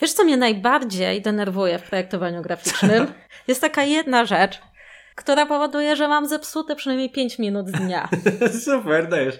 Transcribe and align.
Wiesz, 0.00 0.12
co 0.12 0.24
mnie 0.24 0.36
najbardziej 0.36 1.22
denerwuje 1.22 1.78
w 1.78 1.82
projektowaniu 1.82 2.42
graficznym? 2.42 3.06
Jest 3.48 3.60
taka 3.60 3.82
jedna 3.82 4.24
rzecz, 4.24 4.60
która 5.14 5.46
powoduje, 5.46 5.96
że 5.96 6.08
mam 6.08 6.28
zepsute 6.28 6.76
przynajmniej 6.76 7.10
5 7.10 7.38
minut 7.38 7.70
dnia. 7.70 8.08
Super, 8.64 9.08
dajesz. 9.08 9.38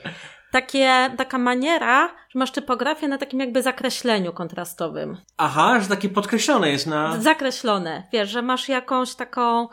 Takie, 0.50 1.10
taka 1.16 1.38
maniera, 1.38 2.08
że 2.08 2.38
masz 2.38 2.52
typografię 2.52 3.08
na 3.08 3.18
takim 3.18 3.40
jakby 3.40 3.62
zakreśleniu 3.62 4.32
kontrastowym. 4.32 5.16
Aha, 5.36 5.80
że 5.80 5.88
takie 5.88 6.08
podkreślone 6.08 6.70
jest 6.70 6.86
na... 6.86 7.20
Zakreślone. 7.20 8.02
Wiesz, 8.12 8.28
że 8.30 8.42
masz 8.42 8.68
jakąś 8.68 9.14
taką 9.14 9.68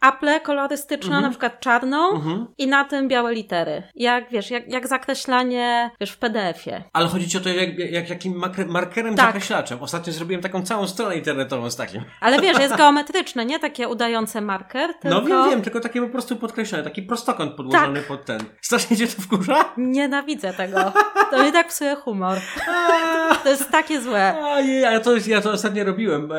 aple 0.00 0.40
kolorystyczną, 0.40 1.06
Mhm. 1.08 1.22
na 1.22 1.30
przykład 1.30 1.60
czarną 1.60 2.10
Mhm. 2.14 2.46
i 2.58 2.66
na 2.66 2.84
tym 2.84 3.08
białe 3.08 3.34
litery. 3.34 3.82
Jak, 3.94 4.30
wiesz, 4.30 4.50
jak, 4.50 4.68
jak 4.72 4.88
zakreślanie, 4.88 5.90
wiesz, 6.00 6.10
w 6.10 6.18
PDF-ie. 6.18 6.84
Ale 6.92 7.06
chodzi 7.08 7.28
ci 7.28 7.38
o 7.38 7.40
to, 7.40 7.48
jak, 7.48 7.78
jak 7.78 8.10
jakim 8.10 8.42
markerem 8.68 9.14
Tak. 9.14 9.26
zakreślaczem. 9.26 9.78
Ostatnio 9.82 10.12
zrobiłem 10.12 10.42
taką 10.42 10.62
całą 10.62 10.86
stronę 10.86 11.16
internetową 11.16 11.70
z 11.70 11.76
takim. 11.76 12.02
Ale 12.20 12.40
wiesz, 12.40 12.58
jest 12.58 12.76
geometryczne, 12.82 13.44
nie 13.46 13.58
takie 13.58 13.88
udające 13.88 14.40
marker, 14.40 14.94
tylko... 14.94 15.08
No 15.20 15.22
wiem, 15.24 15.50
wiem, 15.50 15.62
tylko 15.62 15.80
takie 15.80 16.00
po 16.02 16.08
prostu 16.08 16.36
podkreślone, 16.36 16.84
taki 16.84 17.02
prostokąt 17.02 17.54
podłożony 17.54 17.98
Tak. 18.00 18.08
pod 18.08 18.24
ten. 18.24 18.40
Strasznie 18.62 18.96
cię 18.96 19.06
to 19.06 19.22
wkurza? 19.22 19.64
Nienawidzę 19.76 20.52
tego. 20.52 20.78
To 21.30 21.44
mi 21.44 21.52
tak 21.52 21.68
psuje 21.68 21.94
humor. 21.96 22.38
To 23.44 23.48
jest 23.48 23.70
takie 23.70 24.00
złe. 24.00 24.42
A, 24.44 24.60
nie, 24.60 25.00
to, 25.00 25.10
ja 25.26 25.40
to 25.40 25.50
ostatnio 25.52 25.84
robiłem. 25.84 26.32
E, 26.32 26.34
e, 26.36 26.38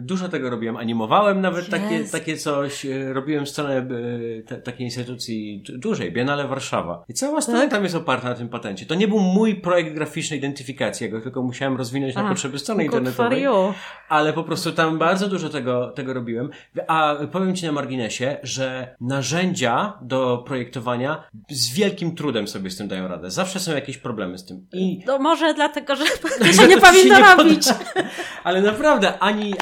dużo 0.00 0.28
tego 0.28 0.50
robiłem. 0.50 0.76
Animowałem 0.76 1.40
nawet 1.40 1.70
takie, 1.70 2.04
takie 2.12 2.36
coś. 2.44 2.86
E, 2.86 3.12
robiłem 3.12 3.46
stronę 3.46 3.86
te, 4.46 4.56
takiej 4.56 4.84
instytucji 4.86 5.62
du- 5.66 5.78
dużej, 5.78 6.12
Biennale 6.12 6.48
Warszawa. 6.48 7.04
I 7.08 7.14
cała 7.14 7.40
strona 7.40 7.60
Tak? 7.60 7.70
tam 7.70 7.82
jest 7.82 7.94
oparta 7.94 8.28
na 8.28 8.34
tym 8.34 8.48
patencie. 8.48 8.86
To 8.86 8.94
nie 8.94 9.08
był 9.08 9.18
mój 9.20 9.54
projekt 9.54 9.94
graficznej 9.94 10.38
identyfikacji, 10.38 11.06
ja 11.06 11.12
go 11.12 11.20
tylko 11.20 11.42
musiałem 11.42 11.76
rozwinąć 11.76 12.14
na 12.14 12.26
A, 12.26 12.28
potrzeby 12.28 12.58
strony 12.58 12.84
internetowej. 12.84 13.42
you. 13.42 13.74
Ale 14.08 14.32
po 14.32 14.44
prostu 14.44 14.72
tam 14.72 14.98
bardzo 14.98 15.28
dużo 15.28 15.48
tego, 15.48 15.90
tego 15.90 16.14
robiłem. 16.14 16.50
A 16.86 17.16
powiem 17.32 17.54
Ci 17.56 17.66
na 17.66 17.72
marginesie, 17.72 18.36
że 18.42 18.96
narzędzia 19.00 19.98
do 20.02 20.44
projektowania 20.46 21.24
z 21.50 21.74
wielkim 21.74 22.14
trudem 22.14 22.48
sobie 22.48 22.70
z 22.70 22.76
tym 22.76 22.88
dają 22.88 23.08
radę. 23.08 23.30
Zawsze 23.30 23.60
są 23.60 23.72
jakieś 23.72 23.98
problemy 23.98 24.38
z 24.38 24.44
tym. 24.44 24.66
I 24.72 25.02
To 25.06 25.18
może 25.18 25.54
dlatego, 25.54 25.96
że 25.96 26.04
się 26.56 26.68
nie 26.68 27.04
nie 27.04 27.18
robić. 27.36 27.68
Ale 28.44 28.60
naprawdę 28.60 29.18
ani 29.18 29.54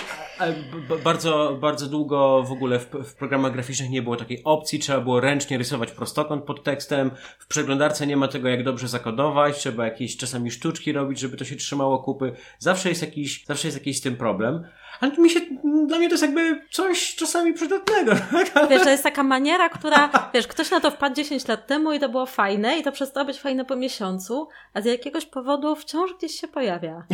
bardzo, 1.04 1.58
bardzo 1.60 1.86
długo 1.86 2.42
w 2.42 2.52
ogóle 2.52 2.78
w, 2.78 2.86
w 2.86 3.14
programach 3.14 3.52
graficznych 3.52 3.90
nie 3.90 4.02
było 4.02 4.16
takiej 4.16 4.44
opcji, 4.44 4.78
trzeba 4.78 5.00
było 5.00 5.20
ręcznie 5.20 5.58
rysować 5.58 5.90
prostokąt 5.90 6.44
pod 6.44 6.64
tekstem. 6.64 7.10
W 7.38 7.46
przeglądarce 7.46 8.06
nie 8.06 8.16
ma 8.16 8.28
tego 8.28 8.48
jak 8.48 8.64
dobrze 8.64 8.88
zakodować, 8.88 9.58
trzeba 9.58 9.84
jakieś 9.84 10.16
czasami 10.16 10.50
sztuczki 10.50 10.92
robić, 10.92 11.18
żeby 11.18 11.36
to 11.36 11.44
się 11.44 11.56
trzymało 11.56 11.98
kupy. 11.98 12.32
Zawsze 12.58 12.88
jest 12.88 13.02
jakiś, 13.02 13.44
zawsze 13.46 13.68
jest 13.68 13.78
jakiś 13.78 13.98
z 13.98 14.00
tym 14.00 14.16
problem. 14.16 14.64
Ale 15.02 15.16
mi 15.18 15.30
się, 15.30 15.40
dla 15.86 15.98
mnie 15.98 16.08
to 16.08 16.12
jest 16.12 16.22
jakby 16.22 16.60
coś 16.70 17.14
czasami 17.14 17.54
przydatnego. 17.54 18.12
tak? 18.54 18.68
Wiesz, 18.70 18.82
to 18.82 18.90
jest 18.90 19.02
taka 19.02 19.22
maniera, 19.22 19.68
która, 19.68 20.10
wiesz, 20.34 20.46
ktoś 20.46 20.70
na 20.70 20.80
to 20.80 20.90
wpadł 20.90 21.16
10 21.16 21.48
lat 21.48 21.66
temu 21.66 21.92
i 21.92 22.00
to 22.00 22.08
było 22.08 22.26
fajne 22.26 22.78
i 22.78 22.82
to 22.82 22.92
przestało 22.92 23.26
być 23.26 23.40
fajne 23.40 23.64
po 23.64 23.76
miesiącu, 23.76 24.48
a 24.74 24.80
z 24.80 24.84
jakiegoś 24.84 25.26
powodu 25.26 25.76
wciąż 25.76 26.14
gdzieś 26.14 26.40
się 26.40 26.48
pojawia. 26.48 27.06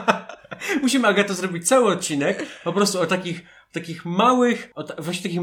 Musimy, 0.82 1.08
Agato, 1.08 1.34
zrobić 1.34 1.68
cały 1.68 1.92
odcinek 1.92 2.46
po 2.64 2.72
prostu 2.72 3.00
o 3.00 3.06
takich, 3.06 3.40
takich 3.72 4.04
małych, 4.04 4.72
właśnie 4.98 5.22
takich 5.22 5.40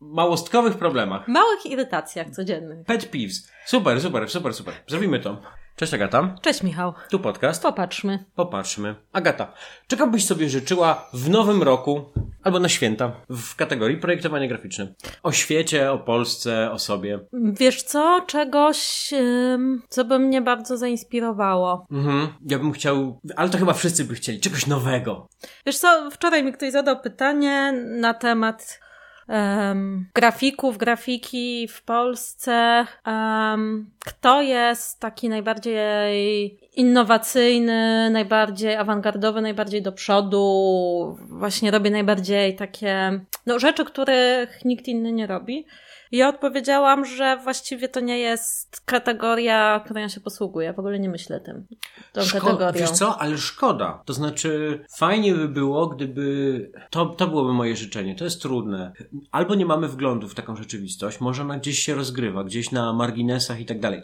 małostkowych 0.00 0.74
problemach. 0.78 1.28
Małych 1.28 1.66
irytacjach 1.66 2.30
codziennych. 2.30 2.86
Pet 2.86 3.06
peeves. 3.06 3.50
Super, 3.66 4.00
super, 4.00 4.30
super, 4.30 4.54
super. 4.54 4.74
Zrobimy 4.86 5.20
to. 5.20 5.42
Cześć 5.76 5.94
Agata. 5.94 6.34
Cześć 6.40 6.62
Michał. 6.62 6.92
Tu 7.10 7.18
podcast. 7.20 7.62
Popatrzmy. 7.62 8.24
Popatrzmy. 8.34 8.94
Agata, 9.12 9.52
czego 9.86 10.06
byś 10.06 10.26
sobie 10.26 10.48
życzyła 10.48 11.08
w 11.12 11.28
nowym 11.30 11.62
roku 11.62 12.04
albo 12.42 12.60
na 12.60 12.68
święta 12.68 13.12
w 13.30 13.56
kategorii 13.56 13.96
projektowanie 13.96 14.48
graficzne? 14.48 14.94
O 15.22 15.32
świecie, 15.32 15.92
o 15.92 15.98
Polsce, 15.98 16.70
o 16.72 16.78
sobie. 16.78 17.20
Wiesz 17.32 17.82
co? 17.82 18.20
Czegoś, 18.26 19.10
ym, 19.12 19.82
co 19.88 20.04
by 20.04 20.18
mnie 20.18 20.42
bardzo 20.42 20.76
zainspirowało. 20.76 21.86
Mhm. 21.92 22.28
Ja 22.46 22.58
bym 22.58 22.72
chciał, 22.72 23.20
ale 23.36 23.50
to 23.50 23.58
chyba 23.58 23.72
wszyscy 23.72 24.04
by 24.04 24.14
chcieli, 24.14 24.40
czegoś 24.40 24.66
nowego. 24.66 25.28
Wiesz 25.66 25.78
co? 25.78 26.10
Wczoraj 26.10 26.44
mi 26.44 26.52
ktoś 26.52 26.72
zadał 26.72 27.00
pytanie 27.00 27.72
na 28.00 28.14
temat 28.14 28.80
em, 29.28 30.06
grafików, 30.14 30.78
grafiki 30.78 31.68
w 31.68 31.82
Polsce. 31.82 32.86
Em, 33.06 33.90
kto 34.04 34.42
jest 34.42 35.00
taki 35.00 35.28
najbardziej 35.28 36.58
innowacyjny, 36.76 38.10
najbardziej 38.10 38.76
awangardowy, 38.76 39.40
najbardziej 39.40 39.82
do 39.82 39.92
przodu, 39.92 41.18
właśnie 41.20 41.70
robi 41.70 41.90
najbardziej 41.90 42.56
takie 42.56 43.20
no, 43.46 43.58
rzeczy, 43.58 43.84
których 43.84 44.64
nikt 44.64 44.88
inny 44.88 45.12
nie 45.12 45.26
robi. 45.26 45.66
Ja 46.12 46.28
odpowiedziałam, 46.28 47.04
że 47.04 47.38
właściwie 47.44 47.88
to 47.88 48.00
nie 48.00 48.18
jest 48.18 48.80
kategoria, 48.84 49.80
którą 49.84 50.00
ja 50.00 50.08
się 50.08 50.20
posługuję. 50.20 50.72
W 50.72 50.78
ogóle 50.78 50.98
nie 50.98 51.08
myślę 51.08 51.40
tym. 51.40 51.66
Tą 52.12 52.20
kategorią. 52.32 52.80
Wiesz 52.80 52.90
co, 52.90 53.18
ale 53.18 53.38
szkoda. 53.38 54.02
To 54.04 54.12
znaczy, 54.12 54.84
fajnie 54.96 55.34
by 55.34 55.48
było, 55.48 55.86
gdyby. 55.86 56.70
To, 56.90 57.06
to 57.06 57.26
byłoby 57.26 57.52
moje 57.52 57.76
życzenie. 57.76 58.14
To 58.14 58.24
jest 58.24 58.42
trudne. 58.42 58.92
Albo 59.30 59.54
nie 59.54 59.66
mamy 59.66 59.88
wglądu 59.88 60.28
w 60.28 60.34
taką 60.34 60.56
rzeczywistość, 60.56 61.20
może 61.20 61.42
ona 61.42 61.58
gdzieś 61.58 61.78
się 61.78 61.94
rozgrywa, 61.94 62.44
gdzieś 62.44 62.72
na 62.72 62.92
marginesach 62.92 63.60
i 63.60 63.66
tak 63.66 63.80
dalej. 63.80 64.02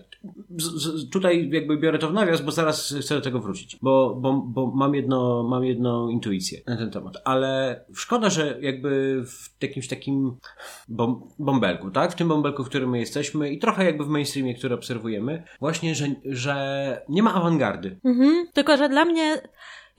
Z, 0.57 0.65
z, 0.65 1.11
tutaj 1.11 1.51
jakby 1.53 1.77
biorę 1.77 1.99
to 1.99 2.09
w 2.09 2.13
nawias, 2.13 2.41
bo 2.41 2.53
zaraz 2.53 2.95
chcę 3.01 3.15
do 3.15 3.21
tego 3.21 3.41
wrócić. 3.41 3.79
Bo, 3.83 4.15
bo, 4.21 4.33
bo 4.33 4.67
mam, 4.75 4.95
jedno, 4.95 5.43
mam 5.43 5.65
jedną 5.65 6.09
intuicję 6.09 6.61
na 6.67 6.77
ten 6.77 6.91
temat. 6.91 7.15
Ale 7.25 7.81
szkoda, 7.95 8.31
że 8.31 8.59
jakby 8.61 9.23
w 9.27 9.63
jakimś 9.63 9.89
takim 9.89 10.37
bąbelku, 11.39 11.91
tak? 11.93 12.13
W 12.13 12.15
tym 12.15 12.29
bąbelku, 12.29 12.65
w 12.65 12.69
którym 12.69 12.91
my 12.91 12.99
jesteśmy 12.99 13.51
i 13.51 13.59
trochę 13.59 13.85
jakby 13.85 14.05
w 14.05 14.09
mainstreamie, 14.09 14.55
który 14.55 14.75
obserwujemy, 14.75 15.43
właśnie, 15.61 15.95
że, 15.95 16.07
że 16.25 17.05
nie 17.09 17.23
ma 17.23 17.35
awangardy. 17.35 18.01
Mhm. 18.05 18.47
Tylko, 18.53 18.77
że 18.77 18.89
dla 18.89 19.05
mnie 19.05 19.43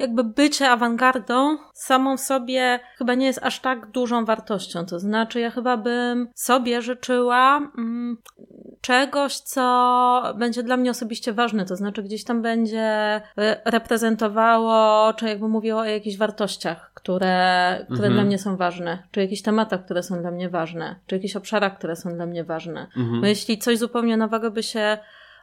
jakby 0.04 0.24
bycie 0.24 0.70
awangardą 0.70 1.58
samą 1.74 2.18
w 2.18 2.22
sobie 2.22 2.80
chyba 2.98 3.14
nie 3.14 3.26
jest 3.26 3.40
aż 3.44 3.60
tak 3.60 3.92
dużą 3.92 4.26
wartością. 4.26 4.86
To 4.86 5.00
znaczy, 5.00 5.40
ja 5.40 5.50
chyba 5.52 5.78
bym 5.78 6.28
sobie 6.36 6.82
życzyła 6.82 7.58
mm, 7.78 8.18
czegoś, 8.82 9.38
co 9.38 9.64
będzie 10.38 10.64
dla 10.64 10.78
mnie 10.78 10.92
osobiście 10.92 11.34
ważne. 11.34 11.66
To 11.66 11.76
znaczy, 11.76 12.04
gdzieś 12.04 12.24
tam 12.24 12.42
będzie 12.42 13.22
re- 13.38 13.62
reprezentowało, 13.66 15.14
czy 15.14 15.26
jakby 15.28 15.48
mówiło 15.48 15.80
o 15.80 15.86
jakichś 15.86 16.18
wartościach, 16.18 16.92
które, 16.94 17.76
które 17.86 18.08
Mhm. 18.08 18.14
dla 18.14 18.24
mnie 18.24 18.40
są 18.40 18.58
ważne, 18.58 19.04
czy 19.12 19.22
jakichś 19.22 19.42
tematach, 19.42 19.86
które 19.86 20.04
są 20.04 20.22
dla 20.22 20.32
mnie 20.32 20.50
ważne, 20.50 20.96
czy 21.08 21.16
jakichś 21.16 21.36
obszarach, 21.36 21.78
które 21.78 21.96
są 21.96 22.16
dla 22.16 22.26
mnie 22.26 22.44
ważne. 22.44 22.88
Mhm. 22.98 23.22
Bo 23.22 23.28
jeśli 23.28 23.58
coś 23.58 23.78
zupełnie 23.78 24.18
nowego 24.18 24.52
by 24.52 24.64
się 24.64 24.98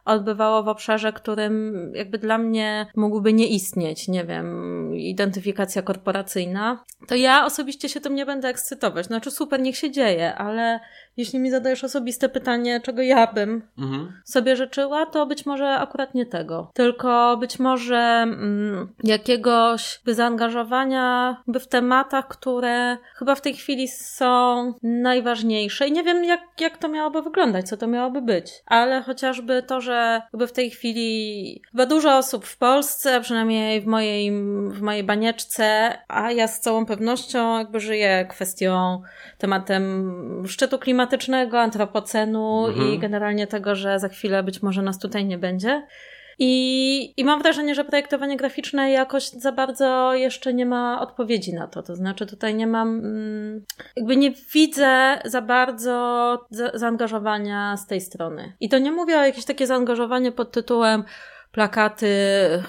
odbywało 0.05 0.63
w 0.63 0.67
obszarze, 0.67 1.13
którym 1.13 1.73
jakby 1.95 2.17
dla 2.17 2.37
mnie 2.37 2.87
mógłby 2.95 3.33
nie 3.33 3.47
istnieć, 3.47 4.07
nie 4.07 4.25
wiem, 4.25 4.47
identyfikacja 4.95 5.81
korporacyjna, 5.81 6.83
to 7.07 7.15
ja 7.15 7.45
osobiście 7.45 7.89
się 7.89 8.01
tym 8.01 8.15
nie 8.15 8.25
będę 8.25 8.47
ekscytować. 8.47 9.05
Znaczy 9.05 9.31
super, 9.31 9.61
niech 9.61 9.77
się 9.77 9.91
dzieje, 9.91 10.35
ale 10.35 10.79
jeśli 11.17 11.39
mi 11.39 11.51
zadajesz 11.51 11.83
osobiste 11.83 12.29
pytanie, 12.29 12.81
czego 12.83 13.01
ja 13.01 13.27
bym 13.33 13.61
Mhm. 13.77 14.13
sobie 14.25 14.55
życzyła, 14.55 15.05
to 15.05 15.25
być 15.25 15.45
może 15.45 15.69
akurat 15.69 16.13
nie 16.13 16.25
tego. 16.25 16.71
Tylko 16.73 17.37
być 17.37 17.59
może 17.59 17.97
mm, 17.97 18.93
jakiegoś 19.03 19.99
by 20.05 20.15
zaangażowania 20.15 21.37
by 21.47 21.59
w 21.59 21.67
tematach, 21.67 22.27
które 22.27 22.97
chyba 23.15 23.35
w 23.35 23.41
tej 23.41 23.53
chwili 23.53 23.87
są 23.87 24.73
najważniejsze. 24.83 25.87
I 25.87 25.91
nie 25.91 26.03
wiem, 26.03 26.23
jak, 26.23 26.41
jak 26.59 26.77
to 26.77 26.87
miałoby 26.87 27.21
wyglądać, 27.21 27.67
co 27.69 27.77
to 27.77 27.87
miałoby 27.87 28.21
być. 28.21 28.51
Ale 28.65 29.01
chociażby 29.01 29.63
to, 29.63 29.81
że 29.81 29.90
jakby 29.93 30.47
w 30.47 30.51
tej 30.51 30.71
chwili 30.71 31.61
chyba 31.71 31.85
dużo 31.85 32.17
osób 32.17 32.45
w 32.45 32.57
Polsce, 32.57 33.21
przynajmniej 33.21 33.81
w 33.81 33.85
mojej, 33.85 34.31
w 34.69 34.81
mojej 34.81 35.03
banieczce, 35.03 35.97
a 36.07 36.31
ja 36.31 36.47
z 36.47 36.59
całą 36.59 36.85
pewnością 36.85 37.57
jakby 37.57 37.79
żyję 37.79 38.25
kwestią, 38.29 39.01
tematem 39.37 40.43
szczytu 40.47 40.79
klimatycznego, 40.79 41.61
antropocenu 41.61 42.65
Mhm. 42.67 42.93
i 42.93 42.99
generalnie 42.99 43.47
tego, 43.47 43.75
że 43.75 43.99
za 43.99 44.09
chwilę 44.09 44.43
być 44.43 44.61
może 44.61 44.81
nas 44.81 44.99
tutaj 44.99 45.25
nie 45.25 45.37
będzie. 45.37 45.87
I, 46.43 47.13
I 47.17 47.25
mam 47.25 47.41
wrażenie, 47.41 47.75
że 47.75 47.83
projektowanie 47.83 48.37
graficzne 48.37 48.91
jakoś 48.91 49.29
za 49.29 49.51
bardzo 49.51 50.13
jeszcze 50.13 50.53
nie 50.53 50.65
ma 50.65 51.01
odpowiedzi 51.01 51.53
na 51.53 51.67
to. 51.67 51.83
To 51.83 51.95
znaczy, 51.95 52.25
tutaj 52.25 52.55
nie 52.55 52.67
mam, 52.67 52.99
mm, 52.99 53.65
jakby 53.95 54.17
nie 54.17 54.31
widzę 54.53 55.19
za 55.25 55.41
bardzo 55.41 56.45
za, 56.49 56.71
zaangażowania 56.73 57.77
z 57.77 57.87
tej 57.87 58.01
strony. 58.01 58.53
I 58.59 58.69
to 58.69 58.77
nie 58.79 58.91
mówię 58.91 59.19
o 59.19 59.23
jakieś 59.23 59.45
takie 59.45 59.67
zaangażowanie 59.67 60.31
pod 60.31 60.51
tytułem 60.51 61.03
plakaty 61.51 62.07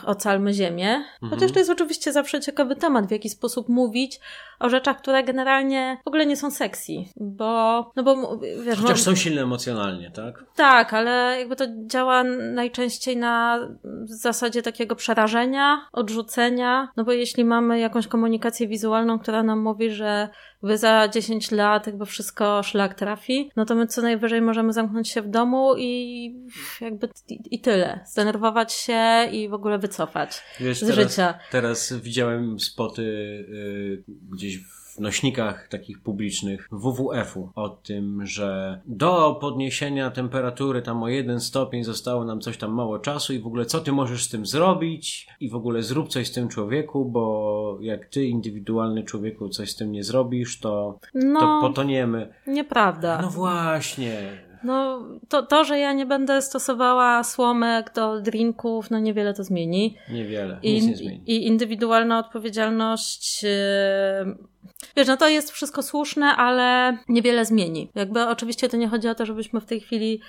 Ocalmy 0.06 0.52
Ziemię. 0.52 1.04
Mhm. 1.22 1.30
Chociaż 1.30 1.52
to 1.52 1.58
jest 1.58 1.70
oczywiście 1.70 2.12
zawsze 2.12 2.40
ciekawy 2.40 2.76
temat, 2.76 3.06
w 3.06 3.10
jaki 3.10 3.28
sposób 3.28 3.68
mówić 3.68 4.20
o 4.60 4.68
rzeczach, 4.68 4.98
które 4.98 5.24
generalnie 5.24 5.98
w 6.04 6.08
ogóle 6.08 6.26
nie 6.26 6.36
są 6.36 6.50
sexy, 6.50 6.92
bo, 7.16 7.92
no 7.96 8.02
bo 8.02 8.38
wiesz... 8.64 8.78
Chociaż 8.78 9.02
są 9.02 9.14
silne 9.14 9.42
emocjonalnie, 9.42 10.10
tak? 10.10 10.44
Tak, 10.56 10.94
ale 10.94 11.36
jakby 11.38 11.56
to 11.56 11.64
działa 11.86 12.24
najczęściej 12.54 13.16
na 13.16 13.58
zasadzie 14.04 14.62
takiego 14.62 14.96
przerażenia, 14.96 15.86
odrzucenia, 15.92 16.88
no 16.96 17.04
bo 17.04 17.12
jeśli 17.12 17.44
mamy 17.44 17.78
jakąś 17.78 18.06
komunikację 18.06 18.68
wizualną, 18.68 19.18
która 19.18 19.42
nam 19.42 19.60
mówi, 19.60 19.90
że 19.90 20.28
by 20.62 20.78
za 20.78 21.08
10 21.08 21.50
lat 21.50 21.86
jakby 21.86 22.06
wszystko 22.06 22.62
szlak 22.62 22.94
trafi, 22.94 23.50
no 23.56 23.64
to 23.64 23.74
my 23.74 23.86
co 23.86 24.02
najwyżej 24.02 24.42
możemy 24.42 24.72
zamknąć 24.72 25.08
się 25.08 25.22
w 25.22 25.28
domu 25.28 25.74
i 25.78 26.34
jakby 26.80 27.08
i, 27.28 27.40
i 27.50 27.60
tyle. 27.60 28.00
Zdenerwować 28.06 28.72
się 28.72 29.28
i 29.32 29.48
w 29.48 29.54
ogóle 29.54 29.78
wycofać 29.78 30.42
Wiesz, 30.60 30.78
z 30.78 30.80
teraz, 30.80 30.94
życia. 30.94 31.38
Teraz 31.50 31.92
widziałem 31.92 32.60
spoty 32.60 33.02
yy, 33.48 34.04
gdzieś 34.30 34.58
w 34.58 34.81
w 34.96 35.00
nośnikach 35.00 35.68
takich 35.68 36.02
publicznych 36.02 36.68
WWF-u 36.72 37.48
o 37.54 37.68
tym, 37.68 38.26
że 38.26 38.80
do 38.86 39.38
podniesienia 39.40 40.10
temperatury 40.10 40.82
tam 40.82 41.02
o 41.02 41.08
jeden 41.08 41.40
stopień 41.40 41.84
zostało 41.84 42.24
nam 42.24 42.40
coś 42.40 42.56
tam 42.56 42.72
mało 42.72 42.98
czasu 42.98 43.32
i 43.32 43.38
w 43.38 43.46
ogóle 43.46 43.66
co 43.66 43.80
ty 43.80 43.92
możesz 43.92 44.24
z 44.24 44.28
tym 44.28 44.46
zrobić 44.46 45.26
i 45.40 45.48
w 45.48 45.54
ogóle 45.54 45.82
zrób 45.82 46.08
coś 46.08 46.28
z 46.28 46.32
tym 46.32 46.48
człowieku, 46.48 47.04
bo 47.04 47.78
jak 47.80 48.06
ty 48.06 48.24
indywidualny 48.24 49.02
człowieku 49.02 49.48
coś 49.48 49.70
z 49.70 49.76
tym 49.76 49.92
nie 49.92 50.04
zrobisz, 50.04 50.60
to, 50.60 50.98
no, 51.14 51.40
to 51.40 51.68
potoniemy. 51.68 52.34
Nieprawda. 52.46 53.22
No 53.22 53.30
właśnie. 53.30 54.42
No, 54.64 55.08
to, 55.28 55.42
to, 55.42 55.64
że 55.64 55.78
ja 55.78 55.92
nie 55.92 56.06
będę 56.06 56.42
stosowała 56.42 57.24
słomek 57.24 57.92
do 57.94 58.20
drinków, 58.20 58.90
no 58.90 58.98
niewiele 58.98 59.34
to 59.34 59.44
zmieni. 59.44 59.96
Niewiele, 60.10 60.58
I, 60.62 60.74
nic 60.74 60.86
nie 60.86 60.96
zmieni. 60.96 61.22
I 61.26 61.46
indywidualna 61.46 62.18
odpowiedzialność... 62.18 63.46
Wiesz, 64.96 65.08
no 65.08 65.16
to 65.16 65.28
jest 65.28 65.50
wszystko 65.50 65.82
słuszne, 65.82 66.26
ale 66.26 66.96
niewiele 67.08 67.44
zmieni. 67.44 67.90
Jakby 67.94 68.22
oczywiście 68.22 68.68
to 68.68 68.76
nie 68.76 68.88
chodzi 68.88 69.08
o 69.08 69.14
to, 69.14 69.26
żebyśmy 69.26 69.60
w 69.60 69.66
tej 69.66 69.80
chwili 69.80 70.20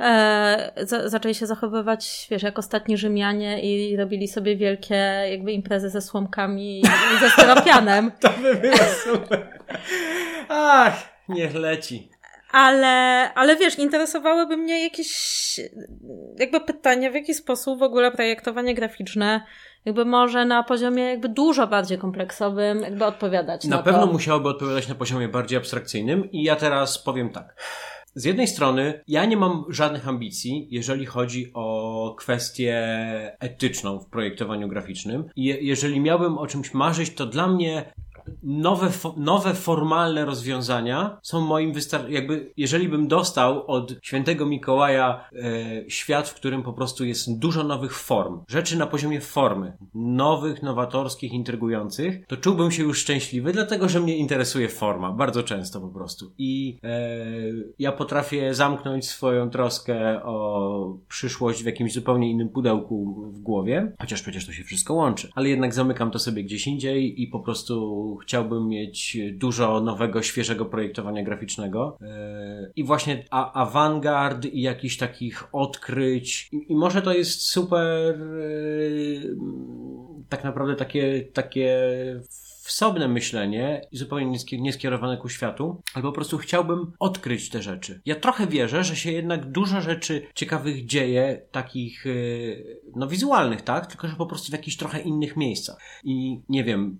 e, 0.00 0.72
za, 0.82 1.08
zaczęli 1.08 1.34
się 1.34 1.46
zachowywać, 1.46 2.26
wiesz, 2.30 2.42
jak 2.42 2.58
ostatni 2.58 2.96
Rzymianie 2.96 3.62
i 3.62 3.96
robili 3.96 4.28
sobie 4.28 4.56
wielkie 4.56 4.94
jakby 5.30 5.52
imprezy 5.52 5.90
ze 5.90 6.00
słomkami 6.00 6.80
i, 6.80 6.82
i 7.16 7.20
ze 7.20 7.30
steropianem. 7.34 8.12
to 8.20 8.30
by 8.42 8.54
było 8.54 8.76
super. 9.04 9.60
Ach, 10.48 11.08
niech 11.28 11.54
leci. 11.54 12.08
Ale, 12.52 13.30
ale 13.34 13.56
wiesz, 13.56 13.78
interesowałyby 13.78 14.56
mnie 14.56 14.82
jakieś 14.82 15.60
jakby 16.38 16.60
pytania, 16.60 17.10
w 17.10 17.14
jaki 17.14 17.34
sposób 17.34 17.78
w 17.78 17.82
ogóle 17.82 18.12
projektowanie 18.12 18.74
graficzne 18.74 19.46
jakby 19.84 20.04
może 20.04 20.44
na 20.44 20.62
poziomie 20.62 21.02
jakby 21.02 21.28
dużo 21.28 21.66
bardziej 21.66 21.98
kompleksowym 21.98 22.80
jakby 22.80 23.04
odpowiadać. 23.04 23.64
Na, 23.64 23.76
na 23.76 23.82
pewno 23.82 24.06
to. 24.06 24.12
musiałoby 24.12 24.48
odpowiadać 24.48 24.88
na 24.88 24.94
poziomie 24.94 25.28
bardziej 25.28 25.58
abstrakcyjnym 25.58 26.30
i 26.30 26.42
ja 26.42 26.56
teraz 26.56 26.98
powiem 26.98 27.30
tak. 27.30 27.54
Z 28.14 28.24
jednej 28.24 28.48
strony, 28.48 29.02
ja 29.08 29.24
nie 29.24 29.36
mam 29.36 29.64
żadnych 29.68 30.08
ambicji, 30.08 30.68
jeżeli 30.70 31.06
chodzi 31.06 31.50
o 31.54 32.14
kwestię 32.18 32.76
etyczną 33.40 33.98
w 33.98 34.06
projektowaniu 34.06 34.68
graficznym. 34.68 35.24
Je 35.36 35.60
jeżeli 35.60 36.00
miałbym 36.00 36.38
o 36.38 36.46
czymś 36.46 36.74
marzyć, 36.74 37.14
to 37.14 37.26
dla 37.26 37.48
mnie 37.48 37.92
nowe, 38.42 38.90
nowe 39.16 39.54
formalne 39.54 40.24
rozwiązania 40.24 41.18
są 41.22 41.40
moim 41.40 41.72
wystar- 41.72 42.10
jakby, 42.10 42.52
jeżeli 42.56 42.88
bym 42.88 43.08
dostał 43.08 43.66
od 43.66 43.94
świętego 44.02 44.46
Mikołaja 44.46 45.24
e, 45.32 45.90
świat, 45.90 46.28
w 46.28 46.34
którym 46.34 46.62
po 46.62 46.72
prostu 46.72 47.04
jest 47.04 47.38
dużo 47.38 47.64
nowych 47.64 47.94
form, 47.94 48.40
rzeczy 48.48 48.78
na 48.78 48.86
poziomie 48.86 49.20
formy, 49.20 49.76
nowych, 49.94 50.62
nowatorskich, 50.62 51.32
intrygujących, 51.32 52.26
to 52.26 52.36
czułbym 52.36 52.70
się 52.70 52.82
już 52.82 52.98
szczęśliwy, 52.98 53.52
dlatego, 53.52 53.88
że 53.88 54.00
mnie 54.00 54.16
interesuje 54.16 54.68
forma, 54.68 55.12
bardzo 55.12 55.42
często 55.42 55.80
po 55.80 55.88
prostu. 55.88 56.32
I 56.38 56.78
e, 56.82 57.16
ja 57.78 57.92
potrafię 57.92 58.54
zamknąć 58.54 59.08
swoją 59.08 59.50
troskę 59.50 60.22
o 60.24 60.98
przyszłość 61.08 61.62
w 61.62 61.66
jakimś 61.66 61.92
zupełnie 61.92 62.30
innym 62.30 62.48
pudełku 62.48 63.30
w 63.32 63.40
głowie, 63.40 63.92
chociaż 64.00 64.22
przecież 64.22 64.46
to 64.46 64.52
się 64.52 64.64
wszystko 64.64 64.94
łączy, 64.94 65.30
ale 65.34 65.48
jednak 65.48 65.74
zamykam 65.74 66.10
to 66.10 66.18
sobie 66.18 66.44
gdzieś 66.44 66.66
indziej 66.66 67.22
i 67.22 67.26
po 67.26 67.40
prostu 67.40 68.16
chciałbym 68.22 68.31
mieć 68.60 69.18
dużo 69.32 69.80
nowego, 69.80 70.22
świeżego 70.22 70.64
projektowania 70.64 71.22
graficznego. 71.22 71.98
E, 72.00 72.70
I 72.76 72.84
właśnie 72.84 73.24
awangard 73.30 74.44
i 74.44 74.60
jakichś 74.60 74.96
takich 74.96 75.44
odkryć. 75.52 76.48
I, 76.52 76.74
może 76.74 77.02
to 77.02 77.12
jest 77.12 77.46
super 77.46 78.14
e, 78.14 78.22
tak 80.28 80.44
naprawdę 80.44 80.76
takie, 80.76 81.22
takie 81.32 81.78
wsobne 82.62 83.08
myślenie 83.08 83.80
i 83.92 83.96
zupełnie 83.96 84.38
nieskierowane 84.52 85.16
ku 85.16 85.28
światu, 85.28 85.82
ale 85.94 86.02
po 86.02 86.12
prostu 86.12 86.38
chciałbym 86.38 86.92
odkryć 86.98 87.50
te 87.50 87.62
rzeczy. 87.62 88.00
Ja 88.06 88.14
trochę 88.14 88.46
wierzę, 88.46 88.84
że 88.84 88.96
się 88.96 89.12
jednak 89.12 89.50
dużo 89.50 89.80
rzeczy 89.80 90.26
ciekawych 90.34 90.86
dzieje, 90.86 91.42
takich, 91.50 92.06
y, 92.06 92.80
no 92.96 93.08
wizualnych, 93.08 93.62
tak? 93.62 93.86
Tylko, 93.86 94.08
że 94.08 94.16
po 94.16 94.26
prostu 94.26 94.48
w 94.48 94.52
jakichś 94.52 94.76
trochę 94.76 95.00
innych 95.00 95.36
miejscach. 95.36 95.76
I 96.04 96.40
nie 96.48 96.64
wiem, 96.64 96.98